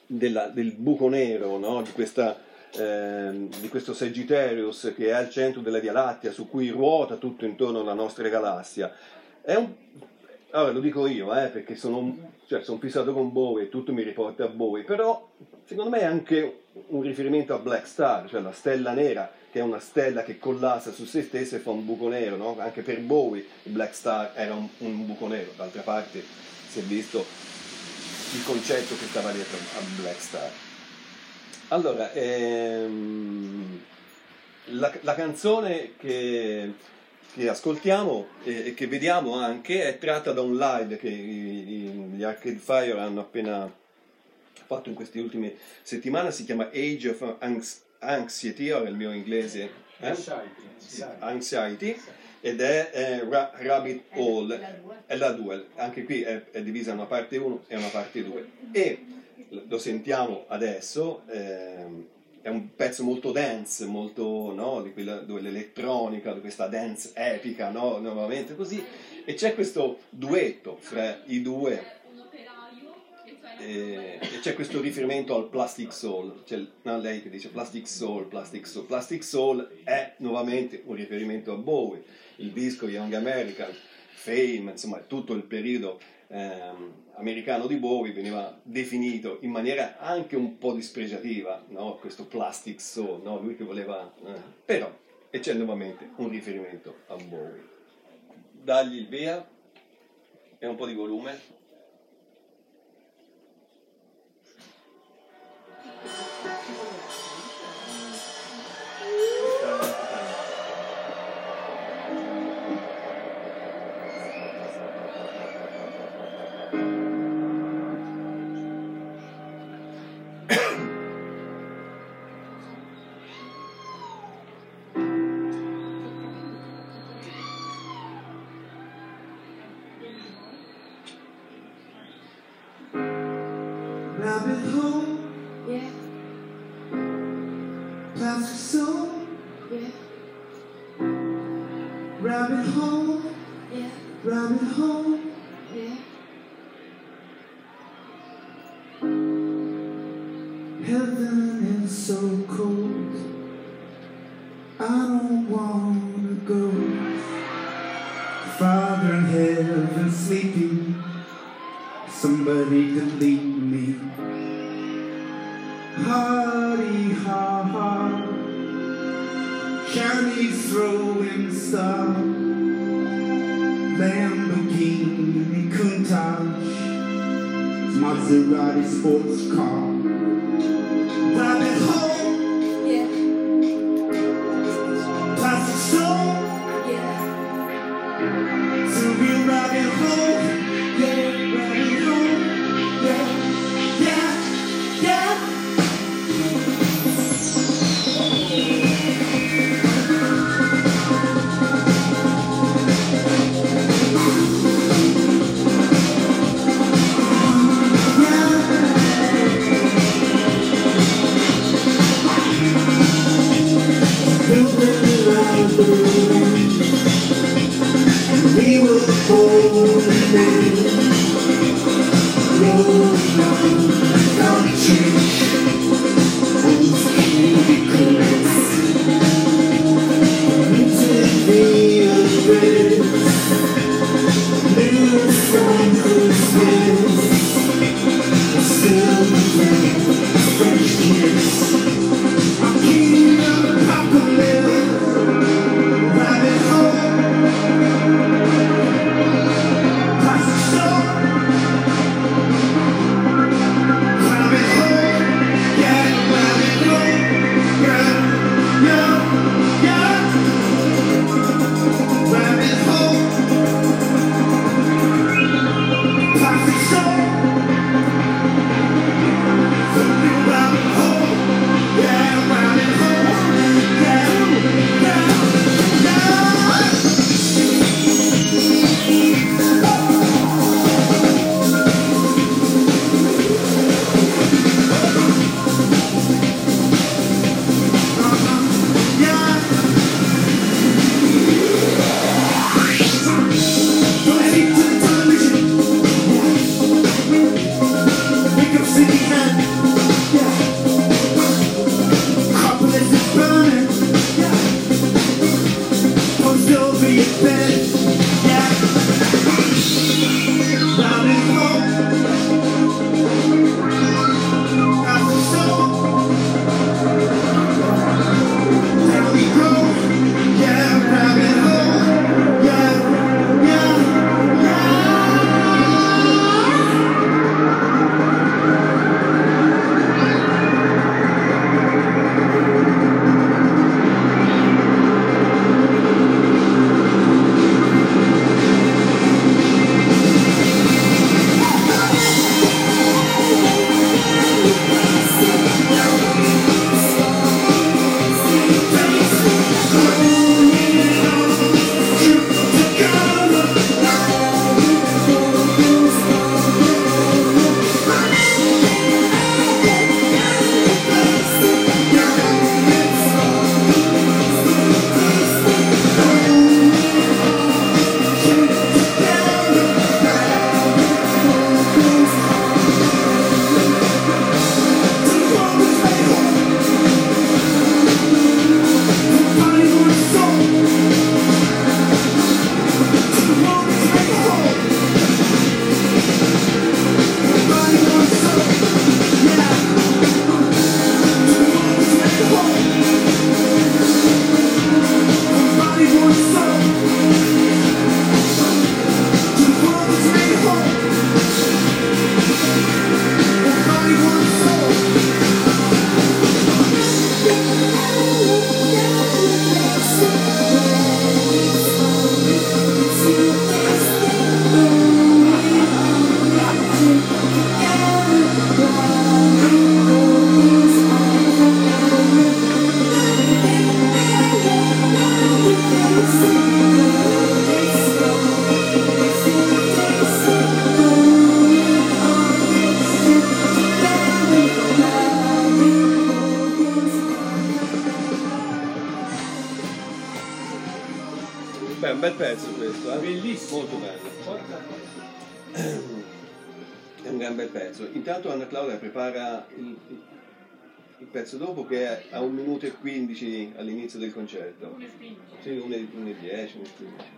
della- 0.06 0.48
del 0.48 0.72
buco 0.72 1.08
nero, 1.08 1.58
no, 1.58 1.82
di 1.82 1.90
questa 1.92 2.50
ehm, 2.74 3.48
di 3.60 3.68
questo 3.68 3.92
Sagittarius 3.92 4.94
che 4.96 5.08
è 5.08 5.10
al 5.10 5.28
centro 5.28 5.60
della 5.60 5.78
Via 5.78 5.92
Lattea, 5.92 6.32
su 6.32 6.48
cui 6.48 6.70
ruota 6.70 7.16
tutto 7.16 7.44
intorno 7.44 7.80
alla 7.80 7.92
nostra 7.92 8.26
galassia. 8.28 8.94
È 9.42 9.54
un, 9.54 9.72
allora, 10.52 10.72
lo 10.72 10.80
dico 10.80 11.06
io, 11.06 11.34
eh, 11.34 11.48
perché 11.48 11.76
sono, 11.76 12.32
cioè, 12.52 12.62
sono 12.62 12.78
fissato 12.78 13.14
con 13.14 13.32
Bowie 13.32 13.70
tutto 13.70 13.94
mi 13.94 14.02
riporta 14.02 14.44
a 14.44 14.48
Bowie, 14.48 14.84
però 14.84 15.30
secondo 15.64 15.88
me 15.88 16.00
è 16.00 16.04
anche 16.04 16.64
un 16.88 17.00
riferimento 17.00 17.54
a 17.54 17.58
Black 17.58 17.86
Star, 17.86 18.28
cioè 18.28 18.42
la 18.42 18.52
stella 18.52 18.92
nera, 18.92 19.32
che 19.50 19.60
è 19.60 19.62
una 19.62 19.78
stella 19.78 20.22
che 20.22 20.38
collassa 20.38 20.92
su 20.92 21.06
se 21.06 21.22
stessa 21.22 21.56
e 21.56 21.60
fa 21.60 21.70
un 21.70 21.86
buco 21.86 22.08
nero, 22.08 22.36
no? 22.36 22.56
Anche 22.58 22.82
per 22.82 23.00
Bowie 23.00 23.46
Black 23.62 23.94
Star 23.94 24.32
era 24.34 24.52
un, 24.52 24.68
un 24.78 25.06
buco 25.06 25.28
nero, 25.28 25.52
d'altra 25.56 25.80
parte 25.80 26.22
si 26.68 26.80
è 26.80 26.82
visto 26.82 27.24
il 28.34 28.44
concetto 28.44 28.96
che 28.98 29.06
stava 29.06 29.30
dietro 29.32 29.56
a 29.56 30.00
Black 30.02 30.20
Star. 30.20 30.50
Allora, 31.68 32.12
ehm, 32.12 33.80
la, 34.72 34.92
la 35.00 35.14
canzone 35.14 35.92
che, 35.96 36.74
che 37.34 37.48
ascoltiamo 37.48 38.26
e, 38.44 38.66
e 38.68 38.74
che 38.74 38.86
vediamo 38.86 39.34
anche 39.36 39.82
è 39.88 39.98
tratta 39.98 40.32
da 40.32 40.42
un 40.42 40.56
live 40.56 40.96
che 40.98 41.08
i- 41.08 41.72
i- 41.72 42.10
gli 42.14 42.22
Arcade 42.22 42.56
Fire 42.56 42.98
hanno 42.98 43.20
appena 43.20 43.72
fatto 44.66 44.88
in 44.88 44.94
queste 44.94 45.18
ultime 45.20 45.54
settimane, 45.82 46.30
si 46.30 46.44
chiama 46.44 46.68
Age 46.72 47.08
of 47.10 47.36
Anx- 47.40 47.80
Anxiety, 48.00 48.70
ora 48.70 48.88
il 48.88 48.96
mio 48.96 49.12
inglese 49.12 49.70
eh? 50.00 50.14
Anxiety, 51.20 51.96
ed 52.40 52.60
è 52.60 52.90
eh, 52.92 53.28
Ra- 53.28 53.52
Rabbit 53.54 54.02
Hole, 54.14 54.80
è 55.06 55.16
la 55.16 55.30
2, 55.30 55.66
anche 55.76 56.04
qui 56.04 56.22
è, 56.22 56.50
è 56.50 56.62
divisa 56.62 56.90
in 56.90 56.98
una 56.98 57.06
parte 57.06 57.36
1 57.36 57.64
e 57.68 57.76
una 57.76 57.88
parte 57.88 58.24
2. 58.24 58.48
E 58.72 59.04
lo 59.68 59.78
sentiamo 59.78 60.44
adesso, 60.48 61.22
ehm, 61.30 62.06
è 62.42 62.48
un 62.48 62.74
pezzo 62.74 63.04
molto 63.04 63.30
dance, 63.30 63.86
molto, 63.86 64.52
no, 64.52 64.82
di 64.82 64.92
quella, 64.92 65.20
dell'elettronica, 65.20 66.34
di 66.34 66.40
questa 66.40 66.66
dance 66.66 67.12
epica, 67.14 67.70
no, 67.70 67.98
nuovamente 67.98 68.56
così, 68.56 68.84
e 69.24 69.34
c'è 69.34 69.54
questo 69.54 70.00
duetto 70.10 70.76
fra 70.80 71.22
i 71.26 71.40
due, 71.40 72.00
e, 73.58 74.18
e 74.20 74.40
c'è 74.40 74.54
questo 74.54 74.80
riferimento 74.80 75.36
al 75.36 75.48
Plastic 75.48 75.92
Soul, 75.92 76.42
c'è 76.44 76.60
no, 76.82 76.98
lei 76.98 77.22
che 77.22 77.30
dice 77.30 77.48
Plastic 77.48 77.86
Soul, 77.86 78.26
Plastic 78.26 78.66
Soul, 78.66 78.86
Plastic 78.86 79.22
Soul 79.22 79.70
è 79.84 80.14
nuovamente 80.18 80.82
un 80.84 80.96
riferimento 80.96 81.52
a 81.52 81.56
Bowie, 81.56 82.02
il 82.36 82.50
disco 82.50 82.88
Young 82.88 83.12
American, 83.12 83.70
Fame, 84.14 84.72
insomma 84.72 84.98
tutto 84.98 85.32
il 85.32 85.44
periodo 85.44 86.00
ehm, 86.28 86.92
americano 87.14 87.66
di 87.66 87.76
Bowie 87.76 88.12
veniva 88.12 88.58
definito 88.62 89.38
in 89.40 89.50
maniera 89.50 89.98
anche 89.98 90.36
un 90.36 90.58
po' 90.58 90.72
dispregiativa, 90.72 91.64
no? 91.68 91.96
questo 91.96 92.26
plastic 92.26 92.80
soul, 92.80 93.22
no? 93.22 93.40
lui 93.40 93.56
che 93.56 93.64
voleva... 93.64 94.12
Eh. 94.24 94.40
Però, 94.64 94.90
e 95.30 95.40
c'è 95.40 95.54
nuovamente 95.54 96.10
un 96.16 96.28
riferimento 96.28 97.02
a 97.08 97.16
Bowie. 97.16 97.70
Dagli 98.52 98.96
il 98.96 99.08
via 99.08 99.46
e 100.58 100.66
un 100.66 100.76
po' 100.76 100.86
di 100.86 100.94
volume. 100.94 101.60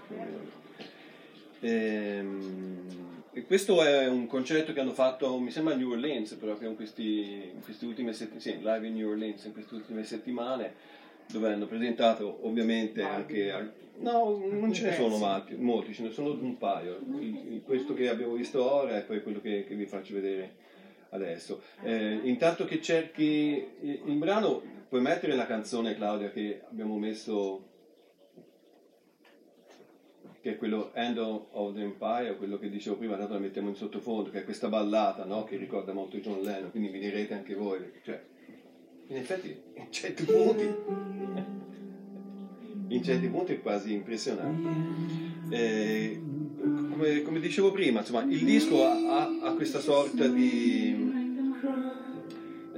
E 0.09 0.15
15. 0.15 0.15
più 0.15 0.17
o 0.17 0.19
meno. 0.19 0.63
Ehm, 1.61 3.23
e 3.33 3.45
questo 3.45 3.83
è 3.83 4.07
un 4.07 4.27
concerto 4.27 4.73
che 4.73 4.81
hanno 4.81 4.93
fatto, 4.93 5.39
mi 5.39 5.51
sembra 5.51 5.75
a 5.75 5.77
New 5.77 5.91
Orleans, 5.91 6.35
proprio 6.35 6.69
in, 6.69 6.77
questi, 6.77 7.51
in 7.53 7.63
queste 7.63 7.85
ultime 7.85 8.13
settimane, 8.13 8.41
sì, 8.41 8.59
live 8.61 8.87
in 8.87 8.95
New 8.95 9.11
Orleans 9.11 9.45
in 9.45 9.53
queste 9.53 9.75
ultime 9.75 10.05
settimane, 10.05 10.75
dove 11.33 11.53
hanno 11.53 11.67
presentato 11.67 12.47
ovviamente 12.47 13.03
anche... 13.03 13.83
No, 13.97 14.41
non 14.51 14.73
ce 14.73 14.87
ne 14.87 14.95
sono 14.95 15.17
molti, 15.17 15.55
molti, 15.55 15.95
ce 15.95 16.03
ne 16.03 16.11
sono 16.11 16.33
un 16.33 16.59
paio. 16.59 16.99
Il- 17.19 17.63
questo 17.65 17.95
che 17.95 18.09
abbiamo 18.09 18.35
visto 18.35 18.73
ora 18.73 18.99
e 18.99 19.03
poi 19.03 19.23
quello 19.23 19.41
che, 19.41 19.65
che 19.67 19.75
vi 19.75 19.87
faccio 19.87 20.15
vedere 20.15 20.55
adesso. 21.11 21.63
Eh, 21.83 22.21
intanto 22.25 22.65
che 22.65 22.81
cerchi 22.81 23.67
il, 23.81 24.01
il 24.05 24.15
brano, 24.17 24.63
puoi 24.89 25.01
mettere 25.01 25.35
la 25.35 25.47
canzone 25.47 25.95
Claudia 25.95 26.31
che 26.31 26.63
abbiamo 26.69 26.97
messo 26.99 27.73
che 30.45 30.51
è 30.51 30.57
quello 30.59 30.93
End 30.93 31.17
of 31.17 31.73
the 31.73 31.81
Empire, 31.81 32.37
quello 32.37 32.59
che 32.59 32.69
dicevo 32.69 32.97
prima, 32.97 33.17
tanto 33.17 33.33
la 33.33 33.39
mettiamo 33.39 33.71
in 33.71 33.77
sottofondo, 33.77 34.29
che 34.29 34.41
è 34.41 34.45
questa 34.45 34.69
ballata 34.69 35.25
no? 35.25 35.45
che 35.45 35.57
ricorda 35.57 35.95
molto 35.95 36.19
John 36.19 36.43
Lennon, 36.43 36.71
quindi 36.71 36.91
mi 36.91 36.99
direte 36.99 37.33
anche 37.33 37.55
voi, 37.55 37.79
cioè, 38.05 38.23
in 39.07 39.17
effetti 39.17 39.59
in 39.73 39.87
certi 39.91 40.25
punti, 40.25 40.75
in 42.89 43.03
certi 43.03 43.27
punti 43.29 43.55
è 43.55 43.63
quasi 43.63 43.95
impressionante. 43.95 44.69
Eh, 45.49 46.21
come, 46.61 47.23
come 47.23 47.41
dicevo 47.41 47.73
prima, 47.73 48.01
insomma, 48.01 48.25
il 48.25 48.45
disco 48.45 48.85
ha- 48.85 49.39
ha 49.45 49.55
questa 49.55 49.81
sorta 49.81 50.27
di, 50.27 51.14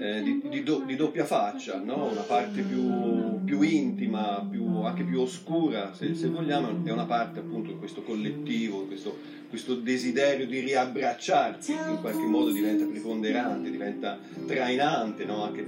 eh, 0.06 0.22
di, 0.22 0.42
di 0.48 0.62
do- 0.62 0.82
di 0.86 0.94
doppia 0.94 1.24
faccia, 1.24 1.80
no? 1.82 2.10
una 2.10 2.20
parte 2.20 2.62
più, 2.62 3.42
più 3.44 3.60
intima, 3.62 4.46
più- 4.48 4.82
anche 4.82 5.02
più 5.02 5.20
oscura, 5.20 5.92
se, 5.94 6.14
se 6.14 6.28
vogliamo, 6.28 6.68
è 6.84 6.90
una 6.90 7.06
parte 7.06 7.40
appunto 7.40 7.72
di 7.72 7.78
questo 7.78 8.02
collettivo, 8.02 8.86
questo, 8.86 9.16
questo 9.48 9.74
desiderio 9.74 10.46
di 10.46 10.60
riabbracciarsi, 10.60 11.72
in 11.72 11.98
qualche 12.00 12.24
modo 12.24 12.50
diventa 12.50 12.84
preponderante, 12.84 13.70
diventa 13.70 14.18
trainante 14.46 15.24
no? 15.24 15.42
anche 15.42 15.66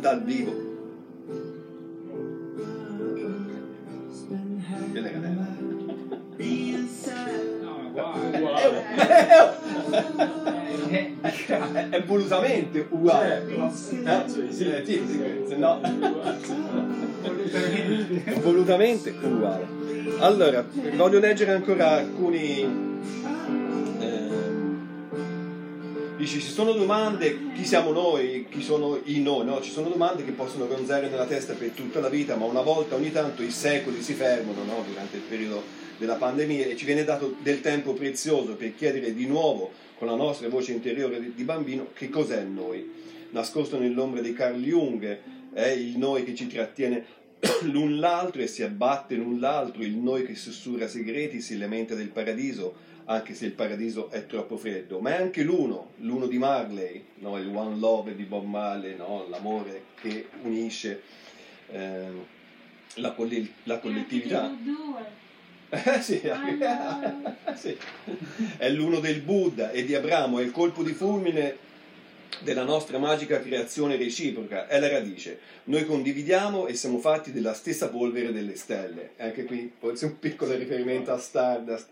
dal 0.00 0.22
vivo. 0.24 0.67
È- 11.72 11.88
è 11.90 12.02
volutamente 12.04 12.86
uguale. 12.90 13.44
Eh? 13.46 14.22
Sì, 14.28 14.64
sì, 14.86 15.44
se 15.48 15.56
no. 15.56 15.80
volutamente 18.42 19.14
uguale. 19.20 19.66
Allora, 20.18 20.64
voglio 20.96 21.18
leggere 21.18 21.52
ancora 21.52 21.90
alcuni. 21.92 22.60
ehm, 24.00 24.86
Dici, 26.16 26.40
ci 26.40 26.50
sono 26.50 26.72
domande, 26.72 27.52
chi 27.54 27.64
siamo 27.64 27.92
noi, 27.92 28.46
chi 28.50 28.60
sono 28.62 28.98
i 29.04 29.20
noi, 29.20 29.44
no? 29.44 29.60
Ci 29.60 29.70
sono 29.70 29.88
domande 29.88 30.24
che 30.24 30.32
possono 30.32 30.66
ronzare 30.66 31.08
nella 31.08 31.26
testa 31.26 31.52
per 31.54 31.68
tutta 31.70 32.00
la 32.00 32.08
vita, 32.08 32.34
ma 32.34 32.44
una 32.44 32.62
volta 32.62 32.96
ogni 32.96 33.12
tanto 33.12 33.42
i 33.42 33.50
secoli 33.52 34.02
si 34.02 34.14
fermano, 34.14 34.64
no? 34.64 34.84
Durante 34.88 35.16
il 35.16 35.22
periodo 35.22 35.62
della 35.96 36.14
pandemia 36.16 36.66
e 36.66 36.76
ci 36.76 36.84
viene 36.86 37.04
dato 37.04 37.34
del 37.40 37.60
tempo 37.60 37.92
prezioso 37.92 38.54
per 38.54 38.74
chiedere 38.74 39.14
di 39.14 39.26
nuovo 39.26 39.70
con 39.98 40.06
la 40.06 40.14
nostra 40.14 40.48
voce 40.48 40.72
interiore 40.72 41.34
di- 41.34 41.42
bambino 41.42 41.88
che 41.92 42.08
cos'è 42.08 42.42
noi. 42.44 42.88
Nascosto 43.30 43.78
nell'ombra 43.78 44.20
di 44.20 44.32
Carl 44.32 44.62
Jung 44.62 45.18
è 45.52 45.66
il 45.66 45.98
noi 45.98 46.24
che 46.24 46.34
ci 46.34 46.46
trattiene 46.46 47.04
l'un 47.64 47.98
l'altro 47.98 48.40
e 48.40 48.46
si 48.46 48.62
abbatte 48.62 49.16
l'un 49.16 49.40
l'altro, 49.40 49.82
il 49.82 49.96
noi 49.96 50.24
che 50.24 50.36
sussurra 50.36 50.86
segreti, 50.86 51.40
si 51.40 51.58
lamenta 51.58 51.94
del 51.94 52.08
paradiso, 52.08 52.86
anche 53.06 53.34
se 53.34 53.46
il 53.46 53.52
paradiso 53.52 54.10
è 54.10 54.26
troppo 54.26 54.56
freddo, 54.56 55.00
ma 55.00 55.16
è 55.16 55.20
anche 55.20 55.42
l'uno, 55.42 55.92
l'uno 55.98 56.26
di 56.26 56.38
Marley, 56.38 57.04
no? 57.16 57.38
il 57.38 57.48
One 57.48 57.78
Love 57.78 58.14
di 58.14 58.24
Bob 58.24 58.44
Marley, 58.44 58.96
no? 58.96 59.26
l'amore 59.28 59.84
che 60.00 60.28
unisce 60.42 61.02
ehm, 61.70 62.24
la, 62.94 63.12
colle- 63.12 63.48
la 63.64 63.78
collettività. 63.78 64.54
Eh, 65.70 66.00
sì, 66.00 66.20
sì. 67.54 67.76
È 68.56 68.68
l'uno 68.70 69.00
del 69.00 69.20
Buddha 69.20 69.70
e 69.70 69.84
di 69.84 69.94
Abramo, 69.94 70.38
è 70.38 70.42
il 70.42 70.50
colpo 70.50 70.82
di 70.82 70.92
fulmine 70.92 71.66
della 72.40 72.64
nostra 72.64 72.98
magica 72.98 73.40
creazione 73.40 73.96
reciproca, 73.96 74.66
è 74.66 74.78
la 74.78 74.88
radice. 74.88 75.38
Noi 75.64 75.84
condividiamo 75.84 76.66
e 76.66 76.74
siamo 76.74 76.98
fatti 76.98 77.32
della 77.32 77.52
stessa 77.52 77.88
polvere 77.88 78.32
delle 78.32 78.56
stelle. 78.56 79.10
Anche 79.18 79.44
qui 79.44 79.70
forse 79.78 80.06
un 80.06 80.18
piccolo 80.18 80.54
riferimento 80.54 81.12
a 81.12 81.18
Stardust 81.18 81.88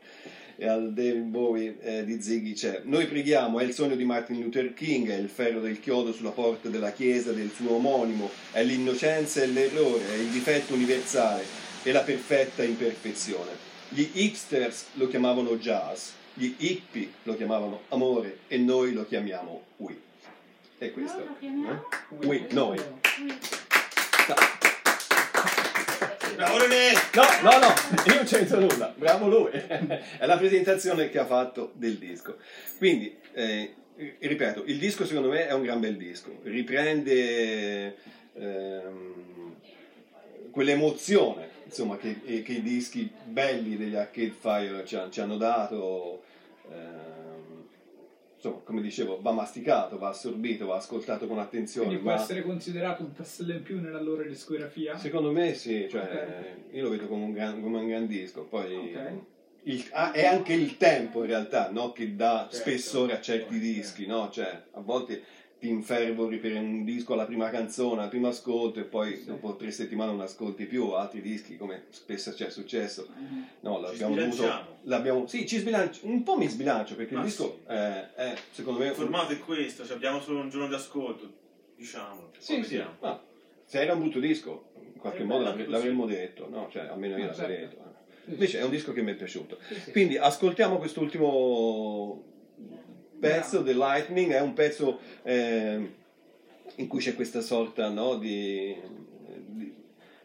e 0.57 0.66
al 0.66 0.95
David 0.95 1.24
Bowie 1.24 1.77
eh, 1.81 2.05
di 2.05 2.22
Ziggy 2.22 2.55
c'è. 2.55 2.81
Noi 2.85 3.07
preghiamo, 3.07 3.61
è 3.61 3.64
il 3.64 3.74
sogno 3.74 3.95
di 3.95 4.05
Martin 4.05 4.41
Luther 4.41 4.72
King, 4.72 5.11
è 5.11 5.16
il 5.16 5.29
ferro 5.29 5.61
del 5.61 5.81
chiodo 5.81 6.12
sulla 6.12 6.31
porta 6.31 6.68
della 6.68 6.93
chiesa 6.93 7.33
del 7.33 7.51
suo 7.55 7.74
omonimo, 7.74 8.31
è 8.53 8.62
l'innocenza 8.62 9.43
e 9.43 9.47
l'errore, 9.47 10.14
è 10.14 10.16
il 10.16 10.29
difetto 10.29 10.72
universale 10.72 11.45
e 11.83 11.93
la 11.93 12.01
perfetta 12.01 12.62
imperfezione. 12.62 13.66
Gli 13.89 14.09
hipsters 14.14 14.87
lo 14.95 15.09
chiamavano 15.09 15.57
jazz, 15.57 16.11
gli 16.34 16.55
hippie 16.57 17.12
lo 17.22 17.37
chiamavano 17.37 17.82
amore 17.89 18.41
e 18.49 18.59
noi 18.59 18.93
lo 18.93 19.07
chiamiamo 19.07 19.62
we. 19.76 19.97
E 20.78 20.91
questo. 20.93 21.18
Noi 21.18 21.26
lo 21.26 21.37
chiamiamo? 21.39 21.89
eh? 22.20 22.26
We, 22.26 22.47
noi. 22.51 22.80
Bravo 26.34 26.59
René! 26.59 26.93
No, 27.14 27.22
no, 27.43 27.59
no, 27.59 27.74
io 28.07 28.14
non 28.14 28.24
c'entro 28.24 28.61
nulla, 28.61 28.93
bravo 28.95 29.26
lui. 29.26 29.53
È 29.53 30.26
la 30.26 30.37
presentazione 30.37 31.09
che 31.09 31.18
ha 31.18 31.24
fatto 31.24 31.72
del 31.74 31.97
disco. 31.97 32.37
Quindi, 32.76 33.16
eh, 33.32 33.74
ripeto, 34.18 34.64
il 34.66 34.78
disco 34.78 35.07
secondo 35.07 35.30
me 35.30 35.47
è 35.47 35.53
un 35.53 35.62
gran 35.62 35.80
bel 35.80 35.97
disco. 35.97 36.41
Riprende 36.43 37.97
ehm, 38.34 39.55
quell'emozione, 40.51 41.49
insomma, 41.67 41.97
che, 41.97 42.43
che 42.43 42.53
i 42.53 42.62
dischi 42.62 43.11
belli 43.25 43.77
degli 43.77 43.95
Arcade 43.95 44.31
Fire 44.31 44.85
ci, 44.87 44.97
ci 45.11 45.21
hanno 45.21 45.37
dato. 45.37 46.23
ehm, 46.71 47.64
insomma, 48.37 48.57
come 48.64 48.81
dicevo, 48.81 49.21
va 49.21 49.33
masticato, 49.33 49.99
va 49.99 50.09
assorbito, 50.09 50.67
va 50.67 50.77
ascoltato 50.77 51.27
con 51.27 51.39
attenzione. 51.39 51.87
Quindi 51.89 52.05
può 52.05 52.14
va- 52.14 52.21
essere 52.23 52.43
considerato 52.43 53.03
un 53.03 53.12
tassello 53.12 53.53
in 53.53 53.62
più 53.62 53.81
nella 53.81 54.01
loro 54.01 54.23
discografia? 54.25 54.97
Secondo 54.97 55.33
me 55.33 55.55
sì, 55.55 55.87
cioè, 55.91 56.03
Ok. 56.03 56.75
io 56.75 56.83
lo 56.85 56.91
vedo 56.91 57.07
come 57.09 57.25
un 57.25 57.33
gran, 57.33 57.61
come 57.61 57.79
un 57.79 57.87
gran 57.89 58.07
disco, 58.07 58.45
poi 58.45 58.75
Ok. 58.95 59.23
il- 59.64 59.85
ah, 59.93 60.12
è 60.12 60.25
anche 60.27 60.53
il 60.53 60.77
tempo 60.77 61.21
in 61.23 61.27
realtà 61.27 61.71
no, 61.71 61.93
che 61.93 62.14
dà 62.14 62.47
Certo. 62.51 62.57
spessore 62.57 63.14
a 63.14 63.21
certi 63.21 63.59
dischi, 63.59 64.07
no? 64.07 64.31
cioè, 64.31 64.62
a 64.73 64.81
volte 64.81 65.23
ti 65.59 65.68
infervori 65.68 66.36
per 66.38 66.52
un 66.54 66.84
disco 66.84 67.14
alla 67.14 67.24
prima 67.24 67.48
canzone, 67.48 68.02
al 68.02 68.09
primo 68.11 68.28
ascolto 68.28 68.78
e 68.78 68.84
poi 68.84 69.16
Sì. 69.16 69.24
dopo 69.24 69.57
tre 69.57 69.70
settimane 69.70 70.11
non 70.11 70.20
ascolti 70.20 70.66
più 70.66 70.90
altri 70.90 71.22
dischi 71.22 71.57
come 71.57 71.84
spesso 71.90 72.34
ci 72.34 72.44
è 72.44 72.50
successo. 72.50 73.09
Mhm. 73.16 73.46
No, 73.61 73.76
Ci 73.76 73.82
l'abbiamo 73.82 74.14
dovuto, 74.16 74.34
sbilanciamo. 74.36 74.76
l'abbiamo, 74.82 75.26
sì, 75.26 75.46
ci 75.46 75.57
sbilancio, 75.59 76.07
un 76.07 76.22
po' 76.22 76.36
mi 76.36 76.46
sbilancio 76.48 76.94
perché 76.94 77.14
Ma 77.14 77.20
il 77.20 77.26
disco 77.26 77.61
sì. 77.66 77.72
è, 77.72 78.09
è, 78.14 78.34
secondo 78.50 78.80
me 78.80 78.88
Il 78.88 78.94
formato 78.94 79.32
è 79.32 79.38
questo, 79.38 79.86
cioè 79.86 79.96
abbiamo 79.96 80.20
solo 80.20 80.40
un 80.40 80.50
giorno 80.50 80.68
di 80.68 80.74
ascolto, 80.74 81.32
diciamo. 81.74 82.32
Sì, 82.36 82.62
sì, 82.62 82.82
ma 83.00 83.22
se 83.64 83.80
era 83.80 83.94
un 83.94 84.00
brutto 84.00 84.20
disco, 84.20 84.68
in 84.92 85.00
qualche 85.00 85.22
È 85.22 85.24
modo 85.24 85.44
l'avre- 85.44 85.64
così. 85.64 85.70
l'avremmo 85.74 86.04
detto, 86.04 86.48
no? 86.50 86.68
Cioè, 86.70 86.82
almeno 86.86 87.16
io 87.16 87.26
l'avrei 87.26 87.57
certo. 87.61 87.76
detto. 87.76 87.94
Sì, 88.26 88.30
Invece 88.32 88.59
è 88.59 88.64
un 88.64 88.70
disco 88.70 88.92
che 88.92 89.02
mi 89.02 89.12
è 89.12 89.14
piaciuto. 89.14 89.59
sì, 89.68 89.74
sì. 89.80 89.90
Quindi 89.92 90.18
ascoltiamo 90.18 90.76
quest'ultimo 90.78 92.34
pezzo, 93.19 93.62
The 93.62 93.75
Lightning, 93.75 94.33
è 94.33 94.41
un 94.41 94.53
pezzo 94.53 94.99
eh, 95.23 95.93
in 96.77 96.87
cui 96.87 97.01
c'è 97.01 97.14
questa 97.14 97.41
sorta 97.41 97.89
no, 97.89 98.17
di, 98.17 98.75
di- 99.47 99.75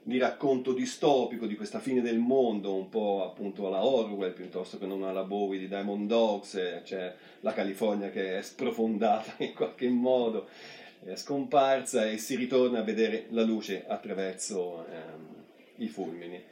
di 0.04 0.18
racconto 0.18 0.74
distopico 0.74 1.46
di 1.46 1.56
questa 1.56 1.80
fine 1.80 2.02
del 2.02 2.18
mondo, 2.18 2.74
un 2.74 2.90
po' 2.90 3.24
appunto 3.24 3.68
alla 3.68 3.86
Orwell 3.86 4.34
piuttosto 4.34 4.78
che 4.78 4.88
non 4.88 5.04
alla 5.04 5.24
Bowie 5.24 5.60
di 5.60 5.68
Diamond 5.68 6.08
Dogs, 6.08 6.56
eh, 6.56 6.82
c'è 6.84 7.14
la 7.42 7.54
California 7.54 8.10
che 8.10 8.40
è 8.40 8.42
sprofondata 8.42 9.36
in 9.44 9.54
qualche 9.54 9.88
modo, 9.90 10.48
è 11.04 11.16
scomparsa 11.16 12.10
e 12.10 12.18
si 12.18 12.36
ritorna 12.36 12.80
a 12.80 12.84
vedere 12.84 13.28
la 13.30 13.44
luce 13.44 13.86
attraverso 13.88 14.86
ehm, 14.88 15.28
i 15.78 15.88
fulmini. 15.88 16.44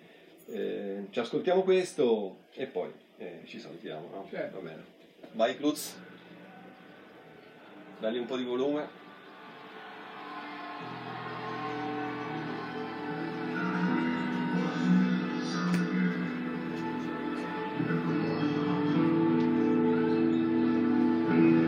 Eh, 0.51 1.05
ci 1.09 1.19
ascoltiamo 1.19 1.61
questo 1.63 2.37
e 2.53 2.65
poi 2.65 2.91
eh, 3.17 3.41
ci 3.45 3.59
salutiamo, 3.59 4.09
no? 4.11 4.27
Certo. 4.29 4.61
Va 4.61 4.69
bene. 4.69 4.83
Vai 5.33 5.55
Cruz, 5.57 5.95
dagli 7.99 8.17
un 8.17 8.25
po' 8.25 8.37
di 8.37 8.43
volume. 8.43 8.97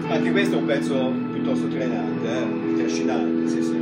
Anche 0.08 0.32
questo 0.32 0.56
è 0.56 0.60
un 0.60 0.66
pezzo 0.66 1.12
piuttosto 1.32 1.68
trainante, 1.68 2.28
eh? 2.28 2.76
trascinante, 2.78 3.48
sì 3.48 3.64
sì. 3.64 3.81